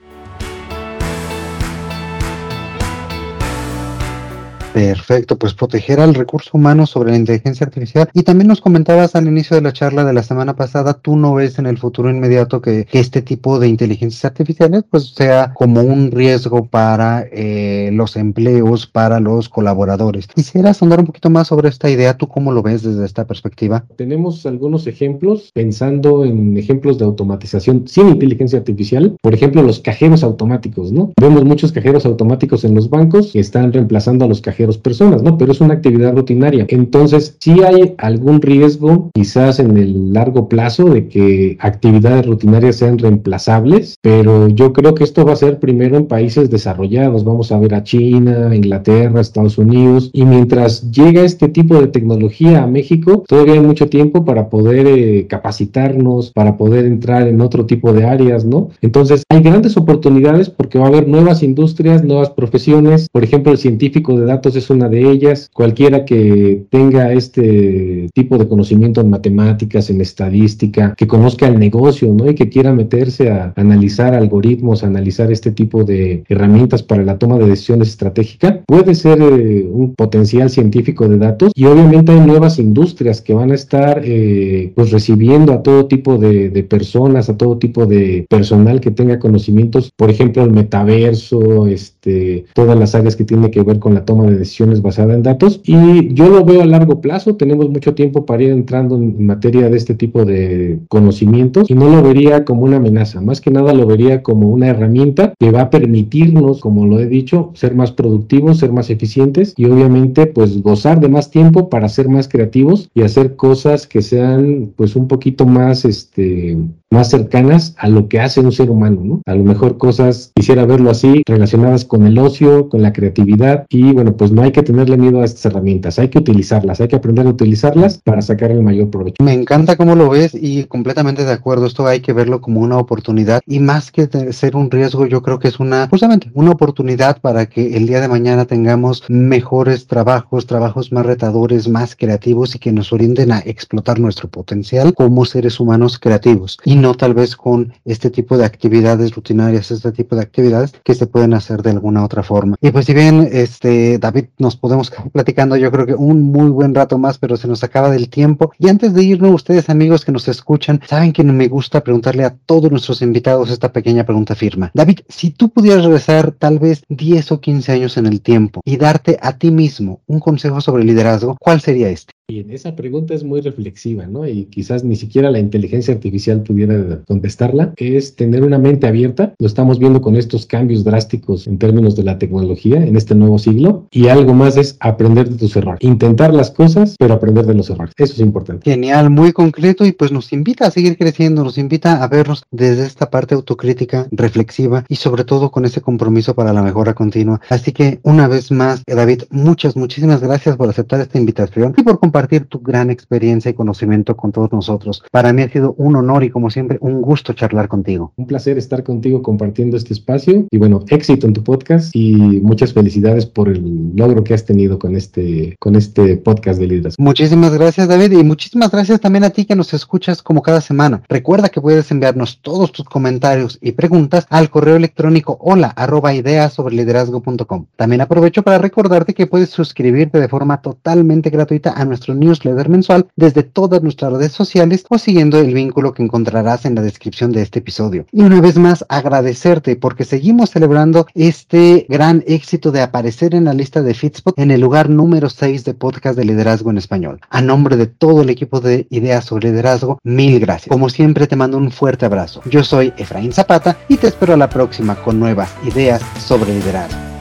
Perfecto, 4.75 5.39
pues 5.39 5.53
proteger 5.53 6.01
al 6.01 6.13
recurso 6.13 6.49
humano 6.51 6.85
sobre 6.85 7.11
la 7.11 7.17
inteligencia 7.17 7.65
artificial. 7.65 8.09
Y 8.11 8.23
también 8.23 8.49
nos 8.49 8.59
comentabas 8.59 9.15
al 9.15 9.25
inicio 9.25 9.55
de 9.55 9.61
la 9.61 9.71
charla 9.71 10.03
de 10.03 10.11
la 10.11 10.21
semana 10.21 10.57
pasada, 10.57 10.95
tú 10.95 11.15
no 11.15 11.33
ves 11.33 11.59
en 11.59 11.65
el 11.65 11.77
futuro 11.77 12.09
inmediato 12.09 12.61
que, 12.61 12.85
este 12.91 13.21
tipo 13.21 13.57
de 13.57 13.69
inteligencias 13.69 14.25
artificiales 14.25 14.83
pues 14.89 15.13
sea 15.15 15.53
como 15.53 15.81
un 15.81 16.11
riesgo 16.11 16.65
para 16.65 17.25
eh, 17.31 17.89
los 17.93 18.17
empleos, 18.17 18.85
para 18.85 19.21
los 19.21 19.47
colaboradores. 19.47 20.27
Quisieras 20.27 20.81
andar 20.83 20.99
un 20.99 21.05
poquito 21.05 21.29
más 21.29 21.47
sobre 21.47 21.69
esta 21.69 21.89
idea, 21.89 22.17
¿tú 22.17 22.27
cómo 22.27 22.51
lo 22.51 22.61
ves 22.61 22.83
desde 22.83 23.05
esta 23.05 23.25
perspectiva? 23.25 23.85
Tenemos 23.95 24.45
algunos 24.45 24.87
ejemplos, 24.87 25.51
pensando 25.53 26.25
en 26.25 26.57
ejemplos 26.57 26.97
de 26.97 27.05
automatización 27.05 27.87
sin 27.87 28.09
inteligencia 28.09 28.59
artificial, 28.59 29.15
por 29.21 29.33
ejemplo 29.33 29.61
los 29.61 29.79
cajeros 29.79 30.21
automáticos, 30.21 30.91
¿no? 30.91 31.13
Vemos 31.21 31.45
muchos 31.45 31.71
cajeros 31.71 32.05
automáticos 32.05 32.65
en 32.65 32.75
los 32.75 32.89
bancos 32.89 33.31
que 33.31 33.39
están 33.39 33.71
reemplazando 33.71 34.25
a 34.25 34.27
los 34.27 34.41
cajeros 34.41 34.64
personas, 34.77 35.23
¿no? 35.23 35.37
Pero 35.37 35.51
es 35.51 35.61
una 35.61 35.75
actividad 35.75 36.15
rutinaria. 36.15 36.65
Entonces, 36.69 37.37
si 37.39 37.63
hay 37.63 37.95
algún 37.97 38.41
riesgo, 38.41 39.09
quizás 39.13 39.59
en 39.59 39.77
el 39.77 40.13
largo 40.13 40.49
plazo, 40.49 40.85
de 40.85 41.07
que 41.07 41.57
actividades 41.59 42.25
rutinarias 42.25 42.77
sean 42.77 42.97
reemplazables, 42.97 43.95
pero 44.01 44.47
yo 44.47 44.73
creo 44.73 44.95
que 44.95 45.03
esto 45.03 45.25
va 45.25 45.33
a 45.33 45.37
ser 45.37 45.59
primero 45.59 45.97
en 45.97 46.07
países 46.07 46.49
desarrollados. 46.49 47.23
Vamos 47.23 47.51
a 47.51 47.59
ver 47.59 47.73
a 47.75 47.83
China, 47.83 48.55
Inglaterra, 48.55 49.21
Estados 49.21 49.57
Unidos, 49.57 50.09
y 50.13 50.25
mientras 50.25 50.91
llega 50.91 51.21
este 51.21 51.47
tipo 51.47 51.79
de 51.79 51.87
tecnología 51.87 52.63
a 52.63 52.67
México, 52.67 53.23
todavía 53.27 53.53
hay 53.53 53.59
mucho 53.59 53.87
tiempo 53.87 54.25
para 54.25 54.49
poder 54.49 54.87
eh, 54.87 55.27
capacitarnos, 55.27 56.31
para 56.31 56.57
poder 56.57 56.85
entrar 56.85 57.27
en 57.27 57.41
otro 57.41 57.65
tipo 57.65 57.93
de 57.93 58.05
áreas, 58.05 58.45
¿no? 58.45 58.69
Entonces, 58.81 59.23
hay 59.29 59.41
grandes 59.41 59.77
oportunidades 59.77 60.49
porque 60.49 60.79
va 60.79 60.85
a 60.85 60.89
haber 60.89 61.07
nuevas 61.07 61.43
industrias, 61.43 62.03
nuevas 62.03 62.29
profesiones. 62.29 63.07
Por 63.11 63.23
ejemplo, 63.23 63.51
el 63.51 63.57
científico 63.57 64.17
de 64.17 64.25
datos 64.25 64.54
es 64.55 64.69
una 64.69 64.89
de 64.89 65.09
ellas. 65.09 65.49
Cualquiera 65.53 66.05
que 66.05 66.65
tenga 66.69 67.11
este 67.11 68.09
tipo 68.13 68.37
de 68.37 68.47
conocimiento 68.47 69.01
en 69.01 69.09
matemáticas, 69.09 69.89
en 69.89 70.01
estadística, 70.01 70.93
que 70.95 71.07
conozca 71.07 71.47
el 71.47 71.59
negocio, 71.59 72.13
¿no? 72.13 72.29
Y 72.29 72.35
que 72.35 72.49
quiera 72.49 72.73
meterse 72.73 73.29
a 73.29 73.53
analizar 73.55 74.13
algoritmos, 74.13 74.83
a 74.83 74.87
analizar 74.87 75.31
este 75.31 75.51
tipo 75.51 75.83
de 75.83 76.23
herramientas 76.29 76.83
para 76.83 77.03
la 77.03 77.17
toma 77.17 77.37
de 77.37 77.47
decisiones 77.47 77.89
estratégicas, 77.89 78.59
puede 78.65 78.95
ser 78.95 79.21
eh, 79.21 79.67
un 79.69 79.93
potencial 79.95 80.49
científico 80.49 81.07
de 81.07 81.17
datos 81.17 81.51
y 81.55 81.65
obviamente 81.65 82.11
hay 82.11 82.21
nuevas 82.21 82.59
industrias 82.59 83.21
que 83.21 83.33
van 83.33 83.51
a 83.51 83.55
estar 83.55 84.01
eh, 84.03 84.71
pues 84.75 84.91
recibiendo 84.91 85.53
a 85.53 85.63
todo 85.63 85.87
tipo 85.87 86.17
de, 86.17 86.63
personas, 86.63 87.29
a 87.29 87.37
todo 87.37 87.57
tipo 87.57 87.85
de 87.85 88.25
personal 88.29 88.79
que 88.79 88.91
tenga 88.91 89.19
conocimientos, 89.19 89.91
por 89.95 90.09
ejemplo, 90.09 90.43
el 90.43 90.51
metaverso, 90.51 91.67
este, 91.67 92.45
todas 92.53 92.77
las 92.77 92.95
áreas 92.95 93.15
que 93.15 93.25
tienen 93.25 93.51
que 93.51 93.63
ver 93.63 93.79
con 93.79 93.93
la 93.93 94.05
toma 94.05 94.23
de 94.25 94.37
decisiones 94.37 94.44
basadas 94.81 95.15
en 95.15 95.23
datos 95.23 95.61
y 95.63 96.13
yo 96.13 96.29
lo 96.29 96.43
veo 96.45 96.61
a 96.61 96.65
largo 96.65 97.01
plazo, 97.01 97.35
tenemos 97.35 97.69
mucho 97.69 97.93
tiempo 97.93 98.25
para 98.25 98.43
ir 98.43 98.51
entrando 98.51 98.95
en 98.95 99.25
materia 99.25 99.69
de 99.69 99.77
este 99.77 99.95
tipo 99.95 100.25
de 100.25 100.79
conocimientos 100.87 101.69
y 101.69 101.73
no 101.73 101.89
lo 101.89 102.01
vería 102.01 102.45
como 102.45 102.63
una 102.63 102.77
amenaza, 102.77 103.21
más 103.21 103.41
que 103.41 103.51
nada 103.51 103.73
lo 103.73 103.85
vería 103.85 104.23
como 104.23 104.49
una 104.49 104.67
herramienta 104.67 105.33
que 105.39 105.51
va 105.51 105.61
a 105.61 105.69
permitirnos, 105.69 106.61
como 106.61 106.85
lo 106.85 106.99
he 106.99 107.07
dicho, 107.07 107.51
ser 107.53 107.75
más 107.75 107.91
productivos, 107.91 108.59
ser 108.59 108.71
más 108.71 108.89
eficientes 108.89 109.53
y 109.57 109.65
obviamente 109.65 110.27
pues 110.27 110.61
gozar 110.61 110.99
de 110.99 111.09
más 111.09 111.31
tiempo 111.31 111.69
para 111.69 111.89
ser 111.89 112.09
más 112.09 112.27
creativos 112.27 112.89
y 112.93 113.01
hacer 113.01 113.35
cosas 113.35 113.87
que 113.87 114.01
sean 114.01 114.71
pues 114.75 114.95
un 114.95 115.07
poquito 115.07 115.45
más 115.45 115.85
este 115.85 116.57
más 116.91 117.09
cercanas 117.09 117.75
a 117.77 117.89
lo 117.89 118.07
que 118.07 118.19
hace 118.19 118.39
un 118.39 118.51
ser 118.51 118.69
humano, 118.69 119.01
¿no? 119.03 119.21
A 119.25 119.35
lo 119.35 119.43
mejor 119.43 119.77
cosas, 119.77 120.31
quisiera 120.33 120.65
verlo 120.65 120.89
así, 120.91 121.23
relacionadas 121.25 121.83
con 121.83 122.05
el 122.07 122.17
ocio, 122.17 122.69
con 122.69 122.81
la 122.81 122.93
creatividad 122.93 123.65
y 123.69 123.91
bueno, 123.91 124.15
pues 124.15 124.24
no 124.31 124.43
hay 124.43 124.51
que 124.51 124.63
tenerle 124.63 124.97
miedo 124.97 125.21
a 125.21 125.25
estas 125.25 125.45
herramientas, 125.45 125.99
hay 125.99 126.09
que 126.09 126.19
utilizarlas, 126.19 126.81
hay 126.81 126.87
que 126.87 126.95
aprender 126.95 127.25
a 127.25 127.29
utilizarlas 127.29 127.99
para 128.03 128.21
sacar 128.21 128.51
el 128.51 128.61
mayor 128.61 128.89
provecho. 128.89 129.23
Me 129.23 129.33
encanta 129.33 129.75
cómo 129.75 129.95
lo 129.95 130.09
ves 130.09 130.33
y 130.33 130.65
completamente 130.65 131.25
de 131.25 131.31
acuerdo, 131.31 131.65
esto 131.65 131.85
hay 131.87 131.99
que 131.99 132.13
verlo 132.13 132.41
como 132.41 132.61
una 132.61 132.77
oportunidad 132.77 133.41
y 133.45 133.59
más 133.59 133.91
que 133.91 134.07
ser 134.31 134.55
un 134.55 134.71
riesgo, 134.71 135.05
yo 135.05 135.21
creo 135.21 135.39
que 135.39 135.47
es 135.47 135.59
una, 135.59 135.87
justamente, 135.87 136.29
una 136.33 136.51
oportunidad 136.51 137.21
para 137.21 137.45
que 137.47 137.77
el 137.77 137.87
día 137.87 138.01
de 138.01 138.07
mañana 138.07 138.45
tengamos 138.45 139.03
mejores 139.07 139.87
trabajos, 139.87 140.45
trabajos 140.45 140.91
más 140.91 141.05
retadores, 141.05 141.67
más 141.67 141.95
creativos 141.95 142.55
y 142.55 142.59
que 142.59 142.71
nos 142.71 142.91
orienten 142.93 143.31
a 143.31 143.39
explotar 143.39 143.99
nuestro 143.99 144.29
potencial 144.29 144.93
como 144.93 145.25
seres 145.25 145.59
humanos 145.59 145.99
creativos 145.99 146.57
y 146.63 146.75
no 146.75 146.93
tal 146.93 147.13
vez 147.13 147.35
con 147.35 147.73
este 147.85 148.09
tipo 148.09 148.37
de 148.37 148.45
actividades 148.45 149.15
rutinarias, 149.15 149.71
este 149.71 149.91
tipo 149.91 150.15
de 150.15 150.21
actividades 150.21 150.73
que 150.83 150.95
se 150.95 151.07
pueden 151.07 151.33
hacer 151.33 151.61
de 151.61 151.71
alguna 151.71 152.03
otra 152.03 152.23
forma. 152.23 152.55
Y 152.61 152.71
pues 152.71 152.85
si 152.85 152.93
bien 152.93 153.27
este 153.31 153.97
David 154.15 154.29
nos 154.37 154.55
podemos 154.55 154.93
platicando 155.11 155.57
yo 155.57 155.69
creo 155.71 155.85
que 155.85 155.93
un 155.93 156.23
muy 156.23 156.49
buen 156.49 156.73
rato 156.73 156.97
más, 156.97 157.17
pero 157.17 157.35
se 157.35 157.49
nos 157.49 157.65
acaba 157.65 157.89
del 157.89 158.09
tiempo. 158.09 158.53
Y 158.57 158.69
antes 158.69 158.93
de 158.93 159.03
irnos, 159.03 159.33
ustedes 159.33 159.69
amigos 159.69 160.05
que 160.05 160.13
nos 160.13 160.29
escuchan, 160.29 160.79
saben 160.87 161.11
que 161.11 161.23
me 161.25 161.49
gusta 161.49 161.83
preguntarle 161.83 162.23
a 162.23 162.33
todos 162.33 162.71
nuestros 162.71 163.01
invitados 163.01 163.49
esta 163.49 163.73
pequeña 163.73 164.05
pregunta 164.05 164.33
firma. 164.33 164.71
David, 164.73 164.99
si 165.09 165.31
tú 165.31 165.49
pudieras 165.49 165.83
regresar 165.83 166.31
tal 166.31 166.59
vez 166.59 166.83
10 166.87 167.33
o 167.33 167.41
15 167.41 167.71
años 167.73 167.97
en 167.97 168.05
el 168.05 168.21
tiempo 168.21 168.61
y 168.63 168.77
darte 168.77 169.19
a 169.21 169.37
ti 169.37 169.51
mismo 169.51 169.99
un 170.07 170.21
consejo 170.21 170.61
sobre 170.61 170.85
liderazgo, 170.85 171.35
¿cuál 171.37 171.59
sería 171.59 171.89
este? 171.89 172.14
Bien, 172.27 172.49
esa 172.49 172.75
pregunta 172.75 173.13
es 173.13 173.23
muy 173.23 173.41
reflexiva, 173.41 174.07
¿no? 174.07 174.27
Y 174.27 174.45
quizás 174.45 174.83
ni 174.83 174.95
siquiera 174.95 175.29
la 175.29 175.37
inteligencia 175.37 175.93
artificial 175.93 176.41
pudiera 176.41 177.03
contestarla. 177.07 177.75
Es 177.77 178.15
tener 178.15 178.41
una 178.41 178.57
mente 178.57 178.87
abierta. 178.87 179.35
Lo 179.37 179.45
estamos 179.45 179.77
viendo 179.77 180.01
con 180.01 180.15
estos 180.15 180.47
cambios 180.47 180.83
drásticos 180.83 181.45
en 181.45 181.59
términos 181.59 181.95
de 181.95 182.01
la 182.01 182.17
tecnología 182.17 182.83
en 182.83 182.95
este 182.95 183.13
nuevo 183.13 183.37
siglo. 183.37 183.85
Y 183.91 184.07
algo 184.07 184.33
más 184.33 184.57
es 184.57 184.75
aprender 184.79 185.29
de 185.29 185.37
tus 185.37 185.55
errores. 185.55 185.77
Intentar 185.83 186.33
las 186.33 186.49
cosas, 186.49 186.95
pero 186.97 187.13
aprender 187.13 187.45
de 187.45 187.53
los 187.53 187.69
errores. 187.69 187.93
Eso 187.95 188.13
es 188.13 188.19
importante. 188.21 188.71
Genial, 188.71 189.11
muy 189.11 189.31
concreto 189.31 189.85
y 189.85 189.91
pues 189.91 190.11
nos 190.11 190.33
invita 190.33 190.65
a 190.65 190.71
seguir 190.71 190.97
creciendo, 190.97 191.43
nos 191.43 191.59
invita 191.59 192.03
a 192.03 192.07
vernos 192.07 192.41
desde 192.49 192.87
esta 192.87 193.11
parte 193.11 193.35
autocrítica, 193.35 194.07
reflexiva 194.09 194.83
y 194.89 194.95
sobre 194.95 195.25
todo 195.25 195.51
con 195.51 195.63
ese 195.63 195.81
compromiso 195.81 196.33
para 196.33 196.53
la 196.53 196.63
mejora 196.63 196.95
continua. 196.95 197.39
Así 197.49 197.71
que 197.71 197.99
una 198.01 198.27
vez 198.27 198.51
más, 198.51 198.81
David, 198.87 199.25
muchas, 199.29 199.75
muchísimas 199.75 200.21
gracias 200.21 200.57
por 200.57 200.67
aceptar 200.67 201.01
esta 201.01 201.19
invitación 201.19 201.75
y 201.77 201.83
por 201.83 201.99
compartir 201.99 202.14
compartir 202.15 202.45
tu 202.45 202.61
gran 202.61 202.89
experiencia 202.89 203.51
y 203.51 203.53
conocimiento 203.53 204.15
con 204.15 204.31
todos 204.31 204.49
nosotros. 204.53 205.03
Para 205.11 205.33
mí 205.33 205.41
ha 205.41 205.49
sido 205.49 205.75
un 205.77 205.97
honor 205.97 206.23
y 206.23 206.29
como 206.29 206.49
siempre 206.49 206.77
un 206.79 207.01
gusto 207.01 207.33
charlar 207.33 207.67
contigo. 207.67 208.13
Un 208.15 208.25
placer 208.25 208.57
estar 208.57 208.85
contigo 208.85 209.21
compartiendo 209.21 209.75
este 209.75 209.91
espacio 209.91 210.45
y 210.49 210.57
bueno, 210.57 210.85
éxito 210.87 211.27
en 211.27 211.33
tu 211.33 211.43
podcast 211.43 211.93
y 211.93 212.15
muchas 212.15 212.71
felicidades 212.71 213.25
por 213.25 213.49
el 213.49 213.91
logro 213.97 214.23
que 214.23 214.33
has 214.33 214.45
tenido 214.45 214.79
con 214.79 214.95
este, 214.95 215.57
con 215.59 215.75
este 215.75 216.15
podcast 216.15 216.57
de 216.57 216.67
liderazgo. 216.67 217.03
Muchísimas 217.03 217.53
gracias 217.53 217.89
David 217.89 218.13
y 218.13 218.23
muchísimas 218.23 218.71
gracias 218.71 219.01
también 219.01 219.25
a 219.25 219.31
ti 219.31 219.43
que 219.43 219.57
nos 219.57 219.73
escuchas 219.73 220.23
como 220.23 220.41
cada 220.41 220.61
semana. 220.61 221.01
Recuerda 221.09 221.49
que 221.49 221.59
puedes 221.59 221.91
enviarnos 221.91 222.39
todos 222.41 222.71
tus 222.71 222.85
comentarios 222.85 223.57
y 223.61 223.73
preguntas 223.73 224.25
al 224.29 224.49
correo 224.49 224.77
electrónico 224.77 225.37
hola 225.41 225.67
arroba 225.67 226.13
ideas 226.13 226.53
sobre 226.53 226.75
liderazgo.com. 226.75 227.65
También 227.75 227.99
aprovecho 227.99 228.41
para 228.41 228.57
recordarte 228.57 229.13
que 229.13 229.27
puedes 229.27 229.49
suscribirte 229.49 230.21
de 230.21 230.29
forma 230.29 230.61
totalmente 230.61 231.29
gratuita 231.29 231.73
a 231.75 231.83
nuestro 231.83 232.04
newsletter 232.13 232.69
mensual 232.69 233.07
desde 233.15 233.43
todas 233.43 233.81
nuestras 233.81 234.13
redes 234.13 234.31
sociales 234.31 234.85
o 234.89 234.97
siguiendo 234.97 235.39
el 235.39 235.53
vínculo 235.53 235.93
que 235.93 236.03
encontrarás 236.03 236.65
en 236.65 236.75
la 236.75 236.81
descripción 236.81 237.31
de 237.31 237.41
este 237.41 237.59
episodio. 237.59 238.05
Y 238.11 238.21
una 238.21 238.41
vez 238.41 238.57
más 238.57 238.85
agradecerte 238.89 239.75
porque 239.75 240.05
seguimos 240.05 240.51
celebrando 240.51 241.07
este 241.15 241.85
gran 241.89 242.23
éxito 242.27 242.71
de 242.71 242.81
aparecer 242.81 243.33
en 243.33 243.45
la 243.45 243.53
lista 243.53 243.81
de 243.81 243.93
Fitspot 243.93 244.37
en 244.37 244.51
el 244.51 244.61
lugar 244.61 244.89
número 244.89 245.29
6 245.29 245.63
de 245.63 245.73
podcast 245.73 246.17
de 246.17 246.25
liderazgo 246.25 246.69
en 246.69 246.77
español. 246.77 247.19
A 247.29 247.41
nombre 247.41 247.77
de 247.77 247.87
todo 247.87 248.21
el 248.21 248.29
equipo 248.29 248.59
de 248.59 248.87
Ideas 248.89 249.25
sobre 249.25 249.49
Liderazgo, 249.49 249.99
mil 250.03 250.39
gracias. 250.39 250.69
Como 250.69 250.89
siempre 250.89 251.27
te 251.27 251.35
mando 251.35 251.57
un 251.57 251.71
fuerte 251.71 252.05
abrazo. 252.05 252.41
Yo 252.45 252.63
soy 252.63 252.93
Efraín 252.97 253.31
Zapata 253.31 253.77
y 253.87 253.97
te 253.97 254.07
espero 254.07 254.33
a 254.33 254.37
la 254.37 254.49
próxima 254.49 254.95
con 254.95 255.19
nuevas 255.19 255.49
ideas 255.65 256.01
sobre 256.19 256.53
liderazgo. 256.53 257.14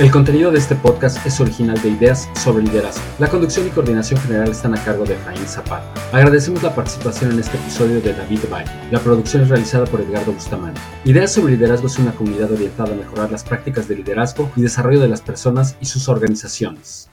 El 0.00 0.10
contenido 0.10 0.50
de 0.50 0.58
este 0.58 0.74
podcast 0.76 1.26
es 1.26 1.42
original 1.42 1.78
de 1.82 1.90
Ideas 1.90 2.26
sobre 2.34 2.62
Liderazgo. 2.62 3.04
La 3.18 3.28
conducción 3.28 3.66
y 3.66 3.70
coordinación 3.70 4.18
general 4.18 4.48
están 4.48 4.72
a 4.72 4.82
cargo 4.82 5.04
de 5.04 5.14
Jaime 5.14 5.46
Zapata. 5.46 5.92
Agradecemos 6.10 6.62
la 6.62 6.74
participación 6.74 7.32
en 7.32 7.40
este 7.40 7.58
episodio 7.58 8.00
de 8.00 8.14
David 8.14 8.40
Bay. 8.50 8.64
La 8.90 8.98
producción 8.98 9.42
es 9.42 9.50
realizada 9.50 9.84
por 9.84 10.00
Edgardo 10.00 10.32
Bustamante. 10.32 10.80
Ideas 11.04 11.32
sobre 11.32 11.52
Liderazgo 11.52 11.86
es 11.86 11.98
una 11.98 12.12
comunidad 12.12 12.50
orientada 12.50 12.94
a 12.94 12.96
mejorar 12.96 13.30
las 13.30 13.44
prácticas 13.44 13.88
de 13.88 13.96
liderazgo 13.96 14.50
y 14.56 14.62
desarrollo 14.62 15.00
de 15.00 15.08
las 15.08 15.20
personas 15.20 15.76
y 15.82 15.84
sus 15.84 16.08
organizaciones. 16.08 17.10